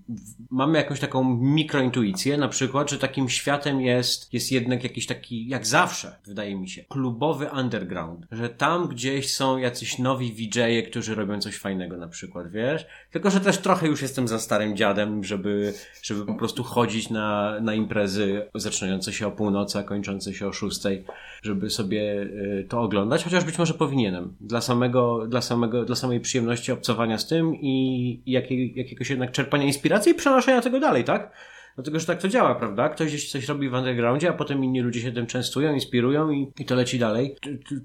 mamy 0.50 0.78
jakąś 0.78 1.00
taką 1.00 1.24
mikrointuicję, 1.34 2.36
na 2.36 2.48
przykład, 2.48 2.90
że 2.90 2.98
takim 2.98 3.28
światem 3.28 3.80
jest, 3.80 4.34
jest 4.34 4.52
jednak 4.52 4.84
jakiś 4.84 5.06
taki, 5.06 5.48
jak 5.48 5.66
zawsze, 5.66 6.16
wydaje 6.26 6.56
mi 6.56 6.68
się, 6.68 6.84
klubowy 6.88 7.48
underground. 7.60 8.26
Że 8.30 8.48
tam 8.48 8.88
gdzieś 8.88 9.34
są 9.34 9.58
jacyś 9.58 9.98
nowi 9.98 10.32
VJ-e, 10.32 10.82
którzy 10.82 11.14
robią 11.14 11.40
coś 11.40 11.58
fajnego 11.58 11.96
na 11.96 12.08
przykład, 12.08 12.50
wiesz? 12.50 12.86
Tylko, 13.10 13.30
że 13.30 13.40
też 13.40 13.58
trochę 13.58 13.86
już 13.86 14.02
jestem 14.02 14.28
za 14.28 14.38
starym 14.38 14.76
dziadem, 14.76 15.24
żeby 15.24 15.74
żeby, 16.02 16.26
po 16.26 16.34
prostu 16.34 16.62
chodzić 16.64 17.10
na, 17.10 17.60
na 17.60 17.74
imprezy 17.74 18.48
zaczynające 18.54 19.12
się 19.12 19.26
o 19.26 19.30
północy, 19.30 19.78
a 19.78 19.82
kończące 19.82 20.34
się 20.34 20.46
o 20.46 20.52
szóstej, 20.52 21.04
żeby 21.42 21.70
sobie 21.70 22.22
y, 22.22 22.66
to 22.68 22.80
oglądać, 22.80 23.24
chociaż 23.24 23.44
być 23.44 23.58
może 23.58 23.74
powinienem. 23.74 24.36
Dla 24.40 24.60
samego, 24.60 25.26
dla 25.26 25.40
samego, 25.40 25.81
dla 25.84 25.96
samej 25.96 26.20
przyjemności 26.20 26.72
obcowania 26.72 27.18
z 27.18 27.26
tym 27.26 27.54
i, 27.54 28.22
jakiej, 28.26 28.72
jakiegoś 28.76 29.10
jednak 29.10 29.32
czerpania 29.32 29.64
inspiracji 29.64 30.12
i 30.12 30.14
przenoszenia 30.14 30.60
tego 30.60 30.80
dalej, 30.80 31.04
tak? 31.04 31.32
Dlatego, 31.74 32.00
że 32.00 32.06
tak 32.06 32.20
to 32.20 32.28
działa, 32.28 32.54
prawda? 32.54 32.88
Ktoś 32.88 33.08
gdzieś 33.08 33.30
coś 33.30 33.48
robi 33.48 33.68
w 33.68 33.74
undergroundzie, 33.74 34.28
a 34.28 34.32
potem 34.32 34.64
inni 34.64 34.80
ludzie 34.80 35.00
się 35.00 35.12
tym 35.12 35.26
częstują, 35.26 35.74
inspirują 35.74 36.30
i, 36.30 36.52
i 36.58 36.64
to 36.64 36.74
leci 36.74 36.98
dalej. 36.98 37.36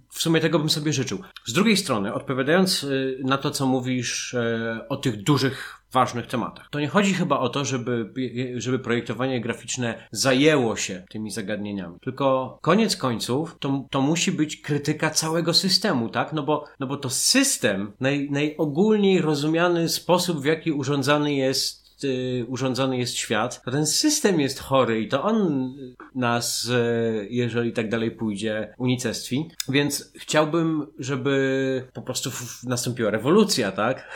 W 0.10 0.22
sumie 0.22 0.42
tego 0.42 0.60
bym 0.60 0.70
sobie 0.70 0.94
życzył. 0.94 1.20
Z 1.46 1.54
drugiej 1.54 1.78
strony, 1.78 2.14
odpowiadając 2.14 2.84
y, 2.84 3.20
na 3.24 3.38
to, 3.38 3.52
co 3.52 3.66
mówisz 3.66 4.34
y, 4.34 4.80
o 4.90 4.98
tych 4.98 5.24
dużych 5.24 5.77
ważnych 5.94 6.28
tematach. 6.28 6.70
To 6.72 6.80
nie 6.80 6.88
chodzi 6.88 7.14
chyba 7.14 7.40
o 7.40 7.50
to, 7.50 7.66
żeby, 7.66 8.14
żeby 8.56 8.80
projektowanie 8.80 9.42
graficzne 9.42 10.08
zajęło 10.12 10.76
się 10.76 11.04
tymi 11.10 11.32
zagadnieniami. 11.32 11.96
Tylko 12.02 12.58
koniec 12.62 12.98
końców 12.98 13.56
to, 13.60 13.86
to 13.90 14.02
musi 14.02 14.32
być 14.32 14.62
krytyka 14.62 15.10
całego 15.10 15.54
systemu, 15.54 16.10
tak? 16.10 16.34
No 16.34 16.44
bo, 16.44 16.66
no 16.80 16.88
bo 16.88 16.98
to 16.98 17.10
system, 17.10 17.94
naj, 18.00 18.30
najogólniej 18.32 19.22
rozumiany 19.22 19.90
sposób, 19.90 20.42
w 20.42 20.46
jaki 20.46 20.72
urządzany 20.72 21.34
jest 21.34 21.88
y, 22.04 22.46
urządzony 22.48 22.98
jest 22.98 23.16
świat, 23.16 23.62
to 23.66 23.72
ten 23.72 23.86
system 23.86 24.40
jest 24.40 24.60
chory 24.60 25.02
i 25.02 25.08
to 25.08 25.24
on 25.24 25.74
nas, 26.16 26.66
y, 26.66 27.28
jeżeli 27.30 27.74
tak 27.74 27.90
dalej 27.90 28.12
pójdzie, 28.12 28.74
unicestwi. 28.78 29.46
Więc 29.70 30.12
chciałbym, 30.16 30.88
żeby 31.00 31.88
po 31.94 32.02
prostu 32.02 32.30
nastąpiła 32.64 33.12
rewolucja, 33.12 33.72
tak? 33.72 34.08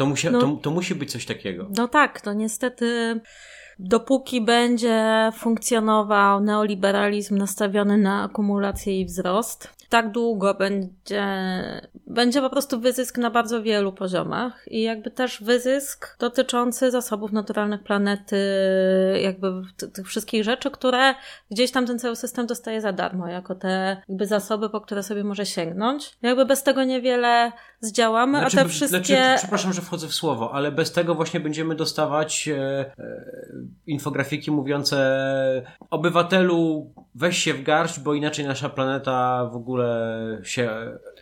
To, 0.00 0.06
musi, 0.06 0.30
no, 0.30 0.40
to, 0.40 0.58
to 0.62 0.70
musi 0.70 0.94
być 0.94 1.12
coś 1.12 1.26
takiego. 1.26 1.68
No 1.76 1.88
tak, 1.88 2.20
to 2.20 2.32
niestety 2.32 3.20
dopóki 3.80 4.40
będzie 4.40 5.30
funkcjonował 5.36 6.40
neoliberalizm 6.40 7.38
nastawiony 7.38 7.98
na 7.98 8.22
akumulację 8.22 9.00
i 9.00 9.04
wzrost, 9.04 9.80
tak 9.90 10.10
długo 10.10 10.54
będzie, 10.54 11.24
będzie 12.06 12.40
po 12.40 12.50
prostu 12.50 12.80
wyzysk 12.80 13.18
na 13.18 13.30
bardzo 13.30 13.62
wielu 13.62 13.92
poziomach 13.92 14.64
i 14.66 14.82
jakby 14.82 15.10
też 15.10 15.42
wyzysk 15.42 16.16
dotyczący 16.18 16.90
zasobów 16.90 17.32
naturalnych 17.32 17.82
planety, 17.82 18.36
jakby 19.22 19.62
tych 19.92 20.06
wszystkich 20.06 20.44
rzeczy, 20.44 20.70
które 20.70 21.14
gdzieś 21.50 21.70
tam 21.70 21.86
ten 21.86 21.98
cały 21.98 22.16
system 22.16 22.46
dostaje 22.46 22.80
za 22.80 22.92
darmo, 22.92 23.28
jako 23.28 23.54
te 23.54 24.02
jakby 24.08 24.26
zasoby, 24.26 24.70
po 24.70 24.80
które 24.80 25.02
sobie 25.02 25.24
może 25.24 25.46
sięgnąć. 25.46 26.16
Jakby 26.22 26.46
bez 26.46 26.62
tego 26.62 26.84
niewiele 26.84 27.52
zdziałamy, 27.80 28.38
znaczy, 28.38 28.60
a 28.60 28.62
te 28.62 28.68
wszystkie... 28.68 28.98
Znaczy, 28.98 29.38
przepraszam, 29.38 29.72
że 29.72 29.82
wchodzę 29.82 30.08
w 30.08 30.14
słowo, 30.14 30.54
ale 30.54 30.72
bez 30.72 30.92
tego 30.92 31.14
właśnie 31.14 31.40
będziemy 31.40 31.74
dostawać 31.74 32.48
e, 32.48 32.54
e, 32.58 33.24
infografiki 33.86 34.50
mówiące 34.50 35.66
obywatelu 35.90 36.90
weź 37.14 37.38
się 37.38 37.54
w 37.54 37.62
garść, 37.62 38.00
bo 38.00 38.14
inaczej 38.14 38.46
nasza 38.46 38.68
planeta 38.68 39.46
w 39.52 39.56
ogóle 39.56 40.40
się 40.42 40.70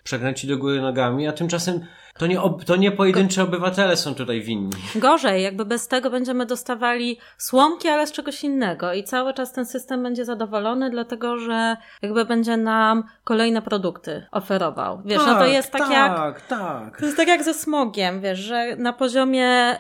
przekręci 0.09 0.47
do 0.47 0.59
góry 0.59 0.81
nogami, 0.81 1.29
a 1.29 1.33
tymczasem 1.33 1.81
To 2.19 2.27
nie, 2.27 2.39
to 2.67 2.77
nie 2.77 2.93
pojedyncze 2.93 3.43
obywatele 3.43 3.97
są 3.97 4.15
tutaj 4.15 4.41
winni. 4.41 4.73
Gorzej, 4.95 5.43
jakby 5.43 5.65
bez 5.65 5.89
tego 5.89 6.11
będziemy 6.11 6.47
dostawali 6.47 7.19
słomki, 7.37 7.89
ale 7.89 8.07
z 8.07 8.13
czegoś 8.13 8.45
innego 8.45 8.93
i 8.93 9.05
cały 9.05 9.35
czas 9.35 9.53
ten 9.53 9.67
system 9.67 10.03
będzie 10.03 10.25
zadowolony, 10.25 10.91
dlatego 10.91 11.39
że 11.39 11.77
jakby 12.03 12.25
będzie 12.25 12.57
nam 12.57 13.05
kolejne 13.25 13.63
produkty 13.63 14.27
oferował. 14.33 15.03
Wiesz, 15.05 15.19
tak, 15.19 15.27
no 15.27 15.39
to 15.39 15.47
jest 15.47 15.71
tak, 15.71 15.83
tak 15.83 15.91
jak... 15.91 16.17
Tak, 16.17 16.47
tak. 16.47 16.99
To 16.99 17.05
jest 17.05 17.17
tak 17.17 17.29
jak 17.29 17.45
ze 17.45 17.55
smogiem, 17.55 18.21
wiesz, 18.21 18.39
że 18.39 18.77
na 18.77 18.93
poziomie 18.93 19.77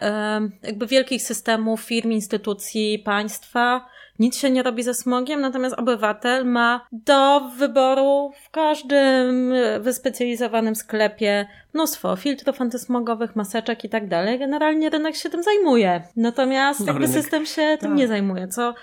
jakby 0.62 0.86
wielkich 0.86 1.22
systemów, 1.22 1.80
firm, 1.80 2.10
instytucji, 2.10 2.98
państwa 2.98 3.86
nic 4.18 4.38
się 4.38 4.50
nie 4.50 4.62
robi 4.62 4.82
ze 4.82 4.94
smogiem, 4.94 5.40
natomiast 5.40 5.78
obywatel 5.78 6.46
ma 6.46 6.86
do 6.92 7.40
wyboru 7.58 8.32
w 8.44 8.50
każdym 8.50 9.52
wyspecjalizowanym 9.80 10.76
sklepie 10.76 11.46
mnóstwo 11.74 12.16
filtrów 12.16 12.60
antysmogowych, 12.60 13.36
maseczek 13.36 13.84
i 13.84 13.88
tak 13.88 14.08
dalej. 14.08 14.38
Generalnie 14.38 14.90
rynek 14.90 15.16
się 15.16 15.30
tym 15.30 15.42
zajmuje. 15.42 16.02
Natomiast 16.16 16.80
no, 16.80 16.86
jakby 16.86 17.06
rynek, 17.06 17.22
system 17.22 17.46
się 17.46 17.76
tym 17.80 17.90
tak. 17.90 17.98
nie 17.98 18.08
zajmuje, 18.08 18.48
co 18.48 18.74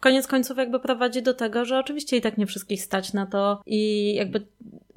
koniec 0.00 0.26
końców 0.26 0.58
jakby 0.58 0.80
prowadzi 0.80 1.22
do 1.22 1.34
tego, 1.34 1.64
że 1.64 1.78
oczywiście 1.78 2.16
i 2.16 2.20
tak 2.20 2.38
nie 2.38 2.46
wszystkich 2.46 2.82
stać 2.82 3.12
na 3.12 3.26
to 3.26 3.62
i 3.66 4.14
jakby 4.14 4.46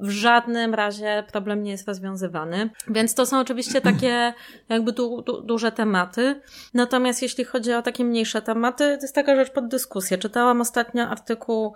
w 0.00 0.10
żadnym 0.10 0.74
razie 0.74 1.24
problem 1.32 1.62
nie 1.62 1.70
jest 1.70 1.88
rozwiązywany. 1.88 2.70
Więc 2.88 3.14
to 3.14 3.26
są 3.26 3.40
oczywiście 3.40 3.80
takie 3.80 4.32
jakby 4.68 4.92
du, 4.92 5.22
du, 5.22 5.42
duże 5.42 5.72
tematy. 5.72 6.40
Natomiast 6.74 7.22
jeśli 7.22 7.44
chodzi 7.44 7.72
o 7.72 7.82
takie 7.82 8.04
mniejsze 8.04 8.42
tematy, 8.42 8.96
to 8.96 9.02
jest 9.02 9.14
taka 9.14 9.36
rzecz 9.36 9.50
pod 9.50 9.68
dyskusję. 9.68 10.18
Czytałam 10.18 10.60
ostatnio 10.60 11.08
artykuł 11.08 11.74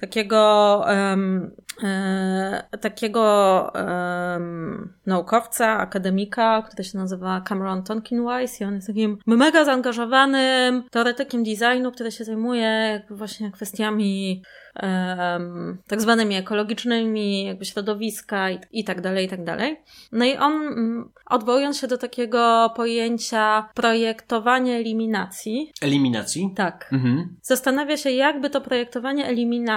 takiego 0.00 0.84
um, 0.88 1.50
e, 1.82 2.78
takiego 2.80 3.72
um, 3.74 4.92
naukowca, 5.06 5.78
akademika, 5.78 6.62
który 6.62 6.84
się 6.84 6.98
nazywa 6.98 7.40
Cameron 7.40 7.82
Tonkin-Wise 7.82 8.60
i 8.60 8.64
on 8.64 8.74
jest 8.74 8.86
takim 8.86 9.18
mega 9.26 9.64
zaangażowanym 9.64 10.82
teoretykiem 10.90 11.44
designu, 11.44 11.92
który 11.92 12.12
się 12.12 12.24
zajmuje 12.24 13.02
właśnie 13.10 13.50
kwestiami 13.50 14.42
um, 14.82 15.78
tak 15.88 16.00
zwanymi 16.00 16.34
ekologicznymi, 16.34 17.44
jakby 17.44 17.64
środowiska 17.64 18.50
i, 18.50 18.58
i 18.72 18.84
tak 18.84 19.00
dalej, 19.00 19.26
i 19.26 19.28
tak 19.28 19.44
dalej. 19.44 19.76
No 20.12 20.24
i 20.24 20.36
on, 20.36 20.52
mm, 20.52 21.10
odwołując 21.26 21.78
się 21.78 21.86
do 21.86 21.98
takiego 21.98 22.72
pojęcia 22.76 23.68
projektowania 23.74 24.76
eliminacji. 24.76 25.72
Eliminacji? 25.82 26.52
Tak. 26.56 26.88
Mhm. 26.92 27.36
Zastanawia 27.42 27.96
się, 27.96 28.10
jakby 28.10 28.50
to 28.50 28.60
projektowanie 28.60 29.26
eliminacji 29.26 29.69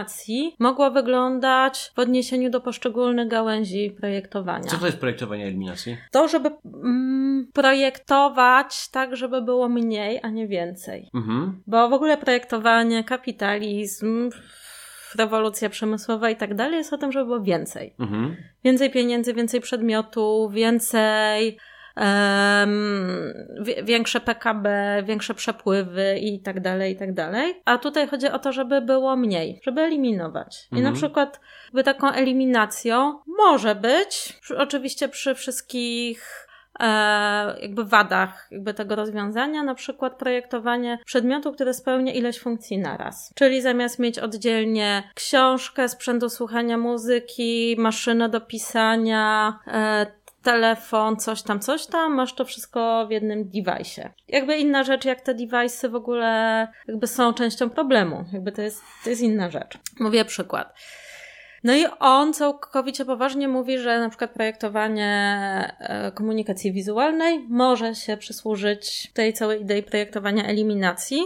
mogło 0.60 0.92
wyglądać 0.92 1.92
w 1.96 2.00
odniesieniu 2.00 2.50
do 2.50 2.62
poszczególnych 2.62 3.28
gałęzi 3.28 3.96
projektowania. 4.00 4.64
Co 4.64 4.78
to 4.78 4.86
jest 4.86 4.98
projektowanie 4.98 5.46
eliminacji? 5.46 5.98
To, 6.12 6.28
żeby 6.28 6.50
mm, 6.84 7.48
projektować 7.54 8.90
tak, 8.90 9.16
żeby 9.16 9.42
było 9.42 9.70
mniej, 9.70 10.20
a 10.24 10.30
nie 10.30 10.48
więcej. 10.48 11.10
Mhm. 11.14 11.62
Bo 11.68 11.90
w 11.90 11.94
ogóle 11.94 12.18
projektowanie, 12.18 13.04
kapitalizm, 13.04 14.30
rewolucja 15.16 15.70
przemysłowa 15.70 16.30
i 16.30 16.36
tak 16.36 16.56
dalej, 16.56 16.78
jest 16.78 16.94
o 16.94 16.98
tym, 16.98 17.12
żeby 17.12 17.26
było 17.26 17.42
więcej. 17.42 17.94
Mhm. 18.00 18.36
Więcej 18.64 18.92
pieniędzy, 18.92 19.34
więcej 19.34 19.62
przedmiotów, 19.62 20.54
więcej 20.54 21.58
um, 21.98 23.34
większe 23.84 24.20
PKB, 24.20 24.70
większe 25.06 25.34
przepływy 25.34 26.20
i 26.20 26.40
tak 26.40 26.60
dalej, 26.60 26.94
i 26.94 26.96
tak 26.96 27.14
dalej. 27.14 27.62
A 27.66 27.78
tutaj 27.78 28.08
chodzi 28.08 28.28
o 28.28 28.40
to, 28.40 28.52
żeby 28.52 28.82
było 28.82 29.16
mniej, 29.16 29.60
żeby 29.64 29.82
eliminować. 29.82 30.68
I 30.72 30.76
mhm. 30.76 30.94
na 30.94 31.00
przykład 31.00 31.40
by 31.74 31.84
taką 31.84 32.12
eliminacją 32.12 33.20
może 33.38 33.76
być, 33.76 34.40
oczywiście 34.58 35.10
przy 35.10 35.36
wszystkich 35.36 36.44
E, 36.80 37.56
jakby 37.62 37.86
wadach 37.86 38.48
jakby 38.52 38.74
tego 38.74 38.96
rozwiązania, 38.96 39.64
na 39.64 39.76
przykład 39.76 40.18
projektowanie 40.18 41.00
przedmiotu, 41.06 41.52
który 41.52 41.74
spełnia 41.74 42.14
ileś 42.14 42.40
funkcji 42.40 42.78
naraz. 42.78 43.34
Czyli 43.36 43.62
zamiast 43.62 44.00
mieć 44.00 44.20
oddzielnie 44.20 45.04
książkę, 45.16 45.90
sprzęt 45.90 46.22
do 46.22 46.30
słuchania 46.30 46.78
muzyki, 46.78 47.76
maszynę 47.80 48.30
do 48.30 48.42
pisania, 48.42 49.60
e, 49.68 50.06
telefon, 50.44 51.18
coś 51.18 51.42
tam, 51.42 51.60
coś 51.60 51.86
tam, 51.86 52.14
masz 52.14 52.34
to 52.34 52.46
wszystko 52.46 53.08
w 53.08 53.12
jednym 53.12 53.50
device'ie. 53.50 54.10
Jakby 54.28 54.58
inna 54.58 54.84
rzecz, 54.84 55.06
jak 55.06 55.22
te 55.22 55.36
device'y 55.36 55.90
w 55.90 55.96
ogóle 55.96 56.68
jakby 56.88 57.08
są 57.08 57.34
częścią 57.34 57.70
problemu. 57.70 58.26
Jakby 58.34 58.52
to 58.52 58.62
jest, 58.62 58.82
to 59.04 59.10
jest 59.10 59.22
inna 59.22 59.50
rzecz. 59.50 59.78
Mówię 60.00 60.26
przykład. 60.26 60.74
No 61.64 61.76
i 61.76 61.86
on 62.00 62.34
całkowicie 62.34 63.06
poważnie 63.06 63.48
mówi, 63.48 63.80
że 63.80 64.00
na 64.00 64.10
przykład 64.10 64.32
projektowanie 64.32 65.10
e, 65.80 66.12
komunikacji 66.12 66.74
wizualnej 66.74 67.46
może 67.50 67.96
się 67.96 68.18
przysłużyć 68.18 69.12
tej 69.14 69.34
całej 69.34 69.62
idei 69.62 69.84
projektowania 69.84 70.46
eliminacji, 70.46 71.24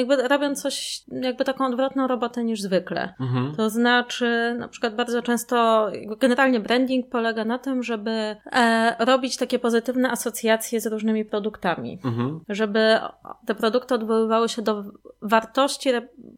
jakby 0.00 0.28
robią 0.28 0.54
coś, 0.54 1.02
jakby 1.08 1.44
taką 1.44 1.66
odwrotną 1.66 2.06
robotę 2.06 2.44
niż 2.44 2.60
zwykle. 2.60 3.14
Mhm. 3.20 3.54
To 3.56 3.70
znaczy, 3.70 4.56
na 4.58 4.68
przykład 4.68 4.94
bardzo 4.94 5.22
często, 5.22 5.88
generalnie 6.18 6.60
branding 6.60 7.08
polega 7.10 7.44
na 7.44 7.58
tym, 7.58 7.82
żeby 7.82 8.36
e, 8.52 9.04
robić 9.04 9.36
takie 9.36 9.58
pozytywne 9.58 10.10
asocjacje 10.10 10.80
z 10.80 10.86
różnymi 10.86 11.24
produktami. 11.24 11.98
Mhm. 12.04 12.40
Żeby 12.48 12.98
te 13.46 13.54
produkty 13.54 13.94
odwoływały 13.94 14.48
się 14.48 14.62
do 14.62 14.84
wartości 15.22 15.90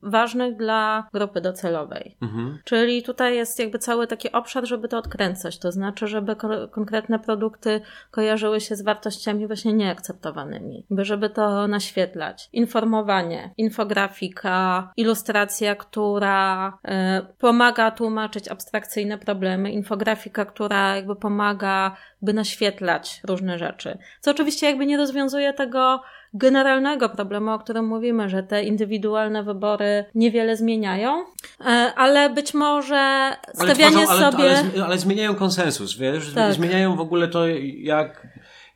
ważnych 0.02 0.56
dla 0.56 1.08
grupy 1.12 1.40
docelowej. 1.40 2.16
Mhm. 2.22 2.58
Czyli 2.64 3.02
tutaj 3.02 3.36
jest 3.36 3.58
jakby 3.58 3.78
cały 3.78 4.06
taki 4.06 4.32
obszar, 4.32 4.66
żeby 4.66 4.88
to 4.88 4.98
odkręcać. 4.98 5.58
To 5.58 5.72
znaczy, 5.72 6.06
żeby 6.06 6.36
ko 6.36 6.48
konkretne 6.68 7.18
produkty 7.18 7.80
kojarzyły 8.10 8.60
się 8.60 8.76
z 8.76 8.82
wartościami 8.82 9.46
właśnie 9.46 9.72
nieakceptowanymi. 9.72 10.86
Żeby 10.98 11.30
to 11.30 11.68
naświetlać. 11.68 12.48
Informowanie 12.52 13.51
infografika, 13.56 14.92
ilustracja, 14.96 15.74
która 15.74 16.68
y, 16.68 16.90
pomaga 17.38 17.90
tłumaczyć 17.90 18.48
abstrakcyjne 18.48 19.18
problemy, 19.18 19.72
infografika, 19.72 20.44
która 20.44 20.96
jakby 20.96 21.16
pomaga 21.16 21.96
by 22.22 22.32
naświetlać 22.32 23.20
różne 23.24 23.58
rzeczy. 23.58 23.98
Co 24.20 24.30
oczywiście 24.30 24.66
jakby 24.66 24.86
nie 24.86 24.96
rozwiązuje 24.96 25.52
tego 25.52 26.02
generalnego 26.34 27.08
problemu, 27.08 27.50
o 27.50 27.58
którym 27.58 27.86
mówimy, 27.86 28.28
że 28.28 28.42
te 28.42 28.62
indywidualne 28.62 29.42
wybory 29.42 30.04
niewiele 30.14 30.56
zmieniają, 30.56 31.24
e, 31.60 31.64
ale 31.96 32.30
być 32.30 32.54
może 32.54 33.32
stawianie 33.54 33.96
ale 33.96 34.06
tworzą, 34.06 34.24
ale, 34.24 34.32
sobie... 34.32 34.72
Ale, 34.74 34.84
ale, 34.84 34.98
zmieniają 34.98 35.34
konsensus, 35.34 35.98
wiesz? 35.98 36.34
Tak. 36.34 36.54
Zmieniają 36.54 36.96
w 36.96 37.00
ogóle 37.00 37.28
to, 37.28 37.46
jak 37.76 38.26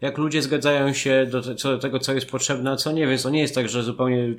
jak 0.01 0.19
ludzie 0.19 0.43
zgadzają 0.43 0.93
się 0.93 1.27
do, 1.31 1.55
co, 1.55 1.71
do 1.71 1.79
tego, 1.79 1.99
co 1.99 2.13
jest 2.13 2.31
potrzebne, 2.31 2.71
a 2.71 2.77
co 2.77 2.93
nie, 2.93 3.07
więc 3.07 3.23
to 3.23 3.31
nie 3.31 3.41
jest 3.41 3.55
tak, 3.55 3.69
że 3.69 3.83
zupełnie 3.83 4.35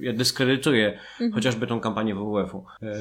ja 0.00 0.12
dyskredytuję 0.12 0.98
mhm. 1.12 1.32
chociażby 1.32 1.66
tą 1.66 1.80
kampanię 1.80 2.14
WWF-u. 2.14 2.64
E, 2.82 2.94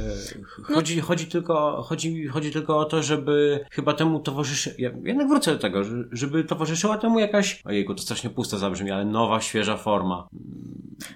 chodzi, 0.63 0.97
no. 0.97 1.03
chodzi, 1.03 1.27
tylko, 1.27 1.81
chodzi, 1.81 2.27
chodzi 2.27 2.51
tylko 2.51 2.77
o 2.77 2.85
to, 2.85 3.03
żeby 3.03 3.65
chyba 3.71 3.93
temu 3.93 4.19
towarzyszy, 4.19 4.75
ja 4.77 4.91
jednak 5.03 5.27
wrócę 5.27 5.51
do 5.51 5.59
tego, 5.59 5.81
żeby 6.11 6.43
towarzyszyła 6.43 6.97
temu 6.97 7.19
jakaś, 7.19 7.61
ojejku, 7.65 7.95
to 7.95 8.01
strasznie 8.01 8.29
pusto 8.29 8.57
zabrzmi, 8.57 8.91
ale 8.91 9.05
nowa, 9.05 9.41
świeża 9.41 9.77
forma. 9.77 10.27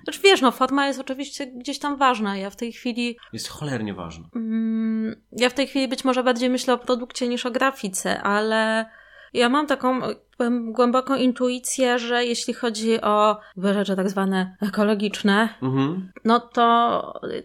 Znaczy 0.04 0.20
wiesz, 0.24 0.42
no 0.42 0.52
forma 0.52 0.88
jest 0.88 1.00
oczywiście 1.00 1.48
gdzieś 1.48 1.80
tam 1.80 1.98
ważna. 1.98 2.38
Ja 2.38 2.50
w 2.50 2.56
tej 2.56 2.72
chwili... 2.72 3.18
Jest 3.34 3.48
cholernie 3.48 3.94
ważna. 3.94 4.28
Mm, 4.36 5.16
ja 5.32 5.50
w 5.50 5.54
tej 5.54 5.68
chwili 5.68 5.88
być 5.88 6.06
może 6.06 6.24
bardziej 6.24 6.50
myślę 6.50 6.74
o 6.74 6.78
produkcie 6.78 7.28
niż 7.28 7.46
o 7.46 7.52
grafice, 7.52 8.22
ale 8.22 8.86
ja 9.34 9.50
mam 9.50 9.68
taką 9.68 10.02
głęboką 10.72 11.16
intuicję, 11.16 12.00
że 12.00 12.26
jeśli 12.26 12.54
chodzi 12.54 13.02
o 13.02 13.38
rzeczy 13.58 13.96
tak 13.96 14.10
zwane 14.10 14.58
ekologiczne, 14.62 15.50
mhm. 15.62 16.12
no 16.26 16.40
to 16.40 16.64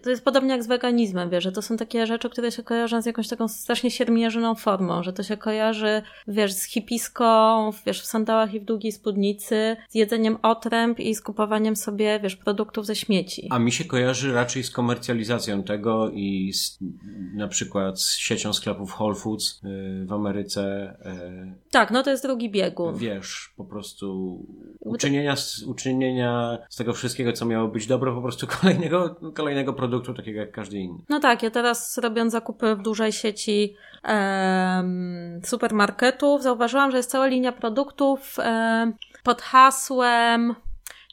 to 0.03 0.09
jest 0.09 0.25
podobnie 0.25 0.51
jak 0.51 0.63
z 0.63 0.67
veganizmem, 0.67 1.29
wiesz, 1.29 1.43
że 1.43 1.51
to 1.51 1.61
są 1.61 1.77
takie 1.77 2.07
rzeczy, 2.07 2.29
które 2.29 2.51
się 2.51 2.63
kojarzą 2.63 3.01
z 3.01 3.05
jakąś 3.05 3.27
taką 3.27 3.47
strasznie 3.47 3.91
siermierzyną 3.91 4.55
formą, 4.55 5.03
że 5.03 5.13
to 5.13 5.23
się 5.23 5.37
kojarzy, 5.37 6.01
wiesz, 6.27 6.53
z 6.53 6.63
hipiską, 6.63 7.71
wiesz, 7.85 8.01
w 8.01 8.05
sandałach 8.05 8.53
i 8.53 8.59
w 8.59 8.65
długiej 8.65 8.91
spódnicy, 8.91 9.77
z 9.89 9.95
jedzeniem 9.95 10.37
otręb 10.41 10.99
i 10.99 11.15
z 11.15 11.21
kupowaniem 11.21 11.75
sobie, 11.75 12.19
wiesz, 12.23 12.35
produktów 12.35 12.85
ze 12.85 12.95
śmieci. 12.95 13.47
A 13.51 13.59
mi 13.59 13.71
się 13.71 13.85
kojarzy 13.85 14.33
raczej 14.33 14.63
z 14.63 14.71
komercjalizacją 14.71 15.63
tego 15.63 16.09
i 16.09 16.53
z, 16.53 16.79
na 17.33 17.47
przykład 17.47 18.01
z 18.01 18.17
siecią 18.17 18.53
sklepów 18.53 18.99
Whole 18.99 19.15
Foods 19.15 19.61
yy, 19.63 20.05
w 20.05 20.13
Ameryce. 20.13 20.95
Yy. 21.05 21.53
Tak, 21.71 21.91
no 21.91 22.03
to 22.03 22.09
jest 22.09 22.23
drugi 22.23 22.49
bieg 22.49 22.78
wiesz, 22.93 23.53
po 23.57 23.65
prostu 23.65 24.39
uczynienia 24.79 25.35
z, 25.35 25.63
uczynienia 25.63 26.57
z 26.69 26.75
tego 26.75 26.93
wszystkiego, 26.93 27.33
co 27.33 27.45
miało 27.45 27.67
być 27.67 27.87
dobro, 27.87 28.15
po 28.15 28.21
prostu 28.21 28.47
kolejnego, 28.61 29.15
kolejnego 29.33 29.73
produktu, 29.73 30.13
takiego 30.13 30.39
jak 30.39 30.51
każdy 30.51 30.77
inny. 30.77 30.99
No 31.09 31.19
tak, 31.19 31.43
ja 31.43 31.51
teraz 31.51 31.97
robiąc 31.97 32.31
zakupy 32.31 32.75
w 32.75 32.81
dużej 32.81 33.11
sieci 33.11 33.75
em, 34.03 35.41
supermarketów, 35.43 36.43
zauważyłam, 36.43 36.91
że 36.91 36.97
jest 36.97 37.11
cała 37.11 37.27
linia 37.27 37.51
produktów 37.51 38.35
em, 38.39 38.93
pod 39.23 39.41
hasłem 39.41 40.55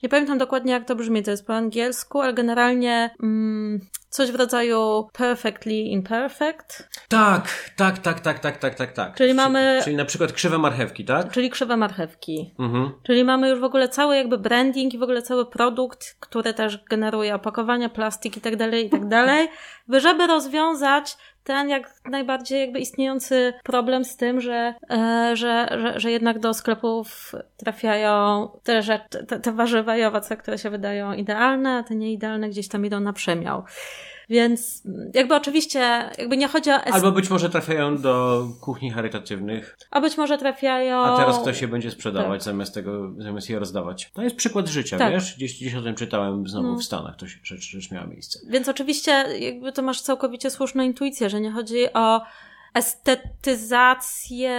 nie 0.06 0.10
pamiętam 0.10 0.38
dokładnie 0.38 0.72
jak 0.72 0.84
to 0.84 0.96
brzmi, 0.96 1.22
to 1.22 1.30
jest 1.30 1.46
po 1.46 1.54
angielsku, 1.54 2.20
ale 2.20 2.34
generalnie 2.34 3.10
mm, 3.22 3.80
coś 4.08 4.30
w 4.30 4.34
rodzaju 4.34 5.08
perfectly 5.12 5.74
imperfect. 5.74 6.88
Tak, 7.08 7.72
tak, 7.76 7.98
tak, 7.98 8.20
tak, 8.20 8.38
tak, 8.38 8.56
tak, 8.56 8.74
tak, 8.74 8.92
tak. 8.92 9.14
Czyli 9.16 9.34
mamy... 9.34 9.80
Czyli 9.84 9.96
na 9.96 10.04
przykład 10.04 10.32
krzywe 10.32 10.58
marchewki, 10.58 11.04
tak? 11.04 11.32
Czyli 11.32 11.50
krzywe 11.50 11.76
marchewki. 11.76 12.54
Mhm. 12.58 12.92
Czyli 13.02 13.24
mamy 13.24 13.48
już 13.48 13.60
w 13.60 13.64
ogóle 13.64 13.88
cały 13.88 14.16
jakby 14.16 14.38
branding 14.38 14.94
i 14.94 14.98
w 14.98 15.02
ogóle 15.02 15.22
cały 15.22 15.46
produkt, 15.46 16.16
który 16.20 16.54
też 16.54 16.84
generuje 16.90 17.34
opakowania, 17.34 17.88
plastik 17.88 18.36
i 18.36 18.40
tak 18.40 18.56
dalej, 18.56 18.86
i 18.86 18.90
tak 18.90 19.08
dalej, 19.18 19.48
żeby 19.88 20.26
rozwiązać 20.26 21.16
ten 21.46 21.68
jak 21.68 21.94
najbardziej 22.04 22.60
jakby 22.60 22.80
istniejący 22.80 23.52
problem 23.64 24.04
z 24.04 24.16
tym, 24.16 24.40
że, 24.40 24.74
e, 24.90 25.30
że, 25.36 25.68
że, 25.70 26.00
że 26.00 26.10
jednak 26.10 26.38
do 26.38 26.54
sklepów 26.54 27.32
trafiają 27.56 28.48
te 28.62 28.82
rzeczy, 28.82 29.26
te, 29.26 29.40
te 29.40 29.52
warzywa 29.52 29.96
i 29.96 30.04
owoce, 30.04 30.36
które 30.36 30.58
się 30.58 30.70
wydają 30.70 31.12
idealne, 31.12 31.78
a 31.78 31.82
te 31.82 31.94
nieidealne 31.94 32.48
gdzieś 32.48 32.68
tam 32.68 32.86
idą 32.86 33.00
na 33.00 33.12
przemiał. 33.12 33.64
Więc 34.28 34.82
jakby 35.14 35.34
oczywiście, 35.34 36.10
jakby 36.18 36.36
nie 36.36 36.48
chodzi 36.48 36.70
o... 36.70 36.74
Es- 36.76 36.94
Albo 36.94 37.12
być 37.12 37.30
może 37.30 37.50
trafiają 37.50 37.98
do 37.98 38.44
kuchni 38.60 38.90
charytatywnych, 38.90 39.76
a 39.90 40.00
być 40.00 40.16
może 40.16 40.38
trafiają... 40.38 41.00
a 41.00 41.16
teraz 41.16 41.38
ktoś 41.38 41.62
je 41.62 41.68
będzie 41.68 41.90
sprzedawać 41.90 42.40
Tak. 42.40 42.42
zamiast 42.42 42.74
tego, 42.74 43.12
zamiast 43.18 43.50
je 43.50 43.58
rozdawać. 43.58 44.10
To 44.14 44.22
jest 44.22 44.36
przykład 44.36 44.68
życia, 44.68 44.98
Tak. 44.98 45.12
wiesz? 45.12 45.36
Gdzieś, 45.36 45.54
gdzieś 45.60 45.74
o 45.74 45.82
tym 45.82 45.94
czytałem 45.94 46.48
znowu 46.48 46.68
No. 46.72 46.78
w 46.78 46.84
Stanach, 46.84 47.16
to 47.16 47.28
się, 47.28 47.38
rzecz, 47.42 47.60
rzecz 47.70 47.90
miała 47.90 48.06
miejsce. 48.06 48.38
Więc 48.48 48.68
oczywiście 48.68 49.12
jakby 49.38 49.72
to 49.72 49.82
masz 49.82 50.00
całkowicie 50.00 50.50
słuszną 50.50 50.82
intuicję, 50.82 51.30
że 51.30 51.40
nie 51.40 51.50
chodzi 51.50 51.92
o 51.94 52.20
estetyzację 52.74 54.50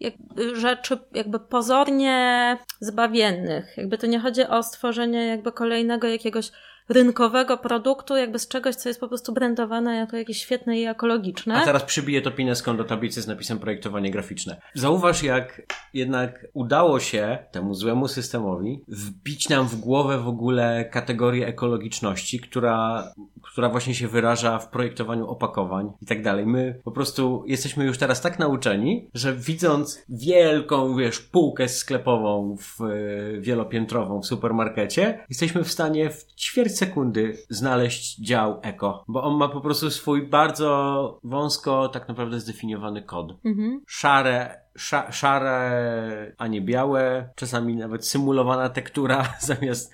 jakby 0.00 0.56
rzeczy 0.60 0.98
jakby 1.14 1.40
pozornie 1.40 2.56
zbawiennych. 2.80 3.76
Jakby 3.76 3.98
to 3.98 4.06
nie 4.06 4.18
chodzi 4.20 4.42
o 4.46 4.62
stworzenie 4.62 5.26
jakby 5.26 5.52
kolejnego 5.52 6.08
jakiegoś 6.08 6.50
rynkowego 6.88 7.58
produktu, 7.58 8.16
jakby 8.16 8.38
z 8.38 8.48
czegoś, 8.48 8.74
co 8.74 8.88
jest 8.88 9.00
po 9.00 9.08
prostu 9.08 9.32
brandowane 9.32 9.96
jako 9.96 10.16
jakieś 10.16 10.42
świetne 10.42 10.78
i 10.78 10.84
ekologiczne. 10.84 11.54
A 11.54 11.64
teraz 11.64 11.82
przybiję 11.82 12.22
to 12.22 12.30
pineską 12.30 12.76
do 12.76 12.84
tablicy 12.84 13.22
z 13.22 13.26
napisem 13.26 13.58
projektowanie 13.58 14.10
graficzne. 14.10 14.60
Zauważ, 14.74 15.22
jak 15.22 15.62
jednak 15.94 16.46
udało 16.52 17.00
się 17.00 17.38
temu 17.50 17.74
złemu 17.74 18.08
systemowi 18.08 18.84
wbić 18.88 19.48
nam 19.48 19.68
w 19.68 19.76
głowę 19.76 20.18
w 20.18 20.28
ogóle 20.28 20.84
kategorię 20.84 21.46
ekologiczności, 21.46 22.40
która, 22.40 23.04
która 23.42 23.68
właśnie 23.68 23.94
się 23.94 24.08
wyraża 24.08 24.58
w 24.58 24.68
projektowaniu 24.68 25.26
opakowań 25.26 25.92
i 26.02 26.06
tak 26.06 26.22
dalej. 26.22 26.46
My 26.46 26.80
po 26.84 26.92
prostu 26.92 27.44
jesteśmy 27.46 27.84
już 27.84 27.98
teraz 27.98 28.20
tak 28.20 28.38
nauczeni, 28.38 29.10
że 29.14 29.36
widząc 29.36 30.02
wielką, 30.08 30.96
wiesz, 30.96 31.20
półkę 31.20 31.68
sklepową 31.68 32.56
w, 32.56 32.80
e, 32.80 33.40
wielopiętrową 33.40 34.20
w 34.20 34.26
supermarkecie, 34.26 35.24
jesteśmy 35.28 35.64
w 35.64 35.72
stanie 35.72 36.10
w 36.10 36.24
ćwierć 36.34 36.71
sekundy 36.78 37.38
znaleźć 37.50 38.18
dział 38.20 38.60
eko, 38.62 39.04
bo 39.08 39.22
on 39.22 39.36
ma 39.36 39.48
po 39.48 39.60
prostu 39.60 39.90
swój 39.90 40.26
bardzo 40.26 41.20
wąsko 41.24 41.88
tak 41.88 42.08
naprawdę 42.08 42.40
zdefiniowany 42.40 43.02
kod. 43.02 43.32
Mhm. 43.44 43.80
Szare, 43.86 44.60
sza, 44.76 45.12
szare, 45.12 46.34
a 46.38 46.46
nie 46.46 46.60
białe, 46.60 47.30
czasami 47.36 47.76
nawet 47.76 48.06
symulowana 48.06 48.68
tektura 48.68 49.34
zamiast, 49.40 49.92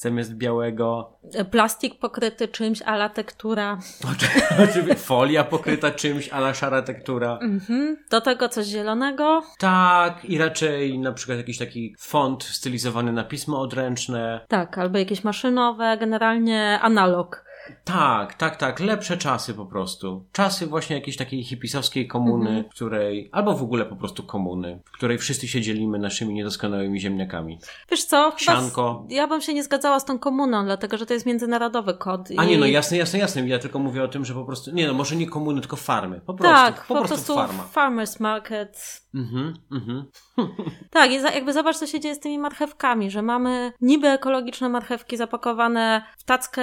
zamiast 0.00 0.34
białego. 0.34 1.18
Plastik 1.50 1.98
pokryty 1.98 2.48
czymś, 2.48 2.82
ala 2.82 3.08
tektura. 3.08 3.78
Oczywiście 4.64 4.94
folia 4.94 5.44
pokryta 5.44 5.90
czymś, 5.90 6.28
ale 6.28 6.54
szara 6.54 6.82
tektura. 6.82 7.38
Mhm. 7.42 7.96
Do 8.10 8.20
tego 8.20 8.48
coś 8.48 8.66
zielonego. 8.66 9.42
Tak, 9.58 10.24
i 10.24 10.38
raczej 10.38 10.98
na 10.98 11.12
przykład 11.12 11.38
jakiś 11.38 11.58
taki 11.58 11.94
font 11.98 12.44
stylizowany 12.44 13.12
na 13.12 13.24
pismo 13.24 13.60
odręczne. 13.60 14.40
Tak, 14.48 14.78
albo 14.78 14.98
jakieś 14.98 15.24
maszynowe, 15.24 15.96
generalnie 16.00 16.78
analog. 16.82 17.49
Tak, 17.84 18.34
tak, 18.34 18.56
tak, 18.56 18.80
lepsze 18.80 19.16
czasy 19.16 19.54
po 19.54 19.66
prostu. 19.66 20.24
Czasy 20.32 20.66
właśnie 20.66 20.96
jakiejś 20.96 21.16
takiej 21.16 21.44
hipisowskiej 21.44 22.06
komuny, 22.08 22.64
w 22.70 22.74
której, 22.74 23.28
albo 23.32 23.54
w 23.56 23.62
ogóle 23.62 23.84
po 23.86 23.96
prostu 23.96 24.22
komuny, 24.22 24.82
w 24.84 24.90
której 24.90 25.18
wszyscy 25.18 25.48
się 25.48 25.60
dzielimy 25.60 25.98
naszymi 25.98 26.34
niedoskonałymi 26.34 27.00
ziemniakami. 27.00 27.58
Wiesz 27.90 28.04
co? 28.04 28.32
Chyba 28.38 28.38
Sianko. 28.60 29.04
z- 29.08 29.12
ja 29.12 29.26
bym 29.26 29.40
się 29.40 29.54
nie 29.54 29.64
zgadzała 29.64 30.00
z 30.00 30.04
tą 30.04 30.18
komuną, 30.18 30.64
dlatego 30.64 30.98
że 30.98 31.06
to 31.06 31.14
jest 31.14 31.26
międzynarodowy 31.26 31.94
kod. 31.94 32.28
A 32.36 32.44
nie, 32.44 32.58
no 32.58 32.66
i- 32.66 32.72
jasne, 32.72 32.96
jasne, 32.96 33.18
jasne. 33.18 33.48
Ja 33.48 33.58
tylko 33.58 33.78
mówię 33.78 34.02
o 34.02 34.08
tym, 34.08 34.24
że 34.24 34.34
po 34.34 34.44
prostu, 34.44 34.70
nie 34.74 34.86
no, 34.86 34.94
może 34.94 35.16
nie 35.16 35.26
komuny, 35.26 35.60
tylko 35.60 35.76
farmy. 35.76 36.20
Po 36.26 36.34
prostu, 36.34 36.54
Tak, 36.56 36.86
po, 36.86 37.04
prostu, 37.04 37.34
farma. 37.34 37.62
farmers 37.62 38.20
market. 38.20 39.00
Mhm, 39.14 39.54
mhm. 39.72 40.04
Tak, 40.90 41.12
i 41.12 41.20
za- 41.20 41.30
jakby 41.30 41.52
zobacz, 41.52 41.76
co 41.76 41.86
się 41.86 42.00
dzieje 42.00 42.14
z 42.14 42.20
tymi 42.20 42.38
marchewkami, 42.38 43.10
że 43.10 43.22
mamy 43.22 43.72
niby 43.80 44.08
ekologiczne 44.08 44.68
marchewki 44.68 45.16
zapakowane 45.16 46.02
w 46.18 46.24
tackę, 46.24 46.62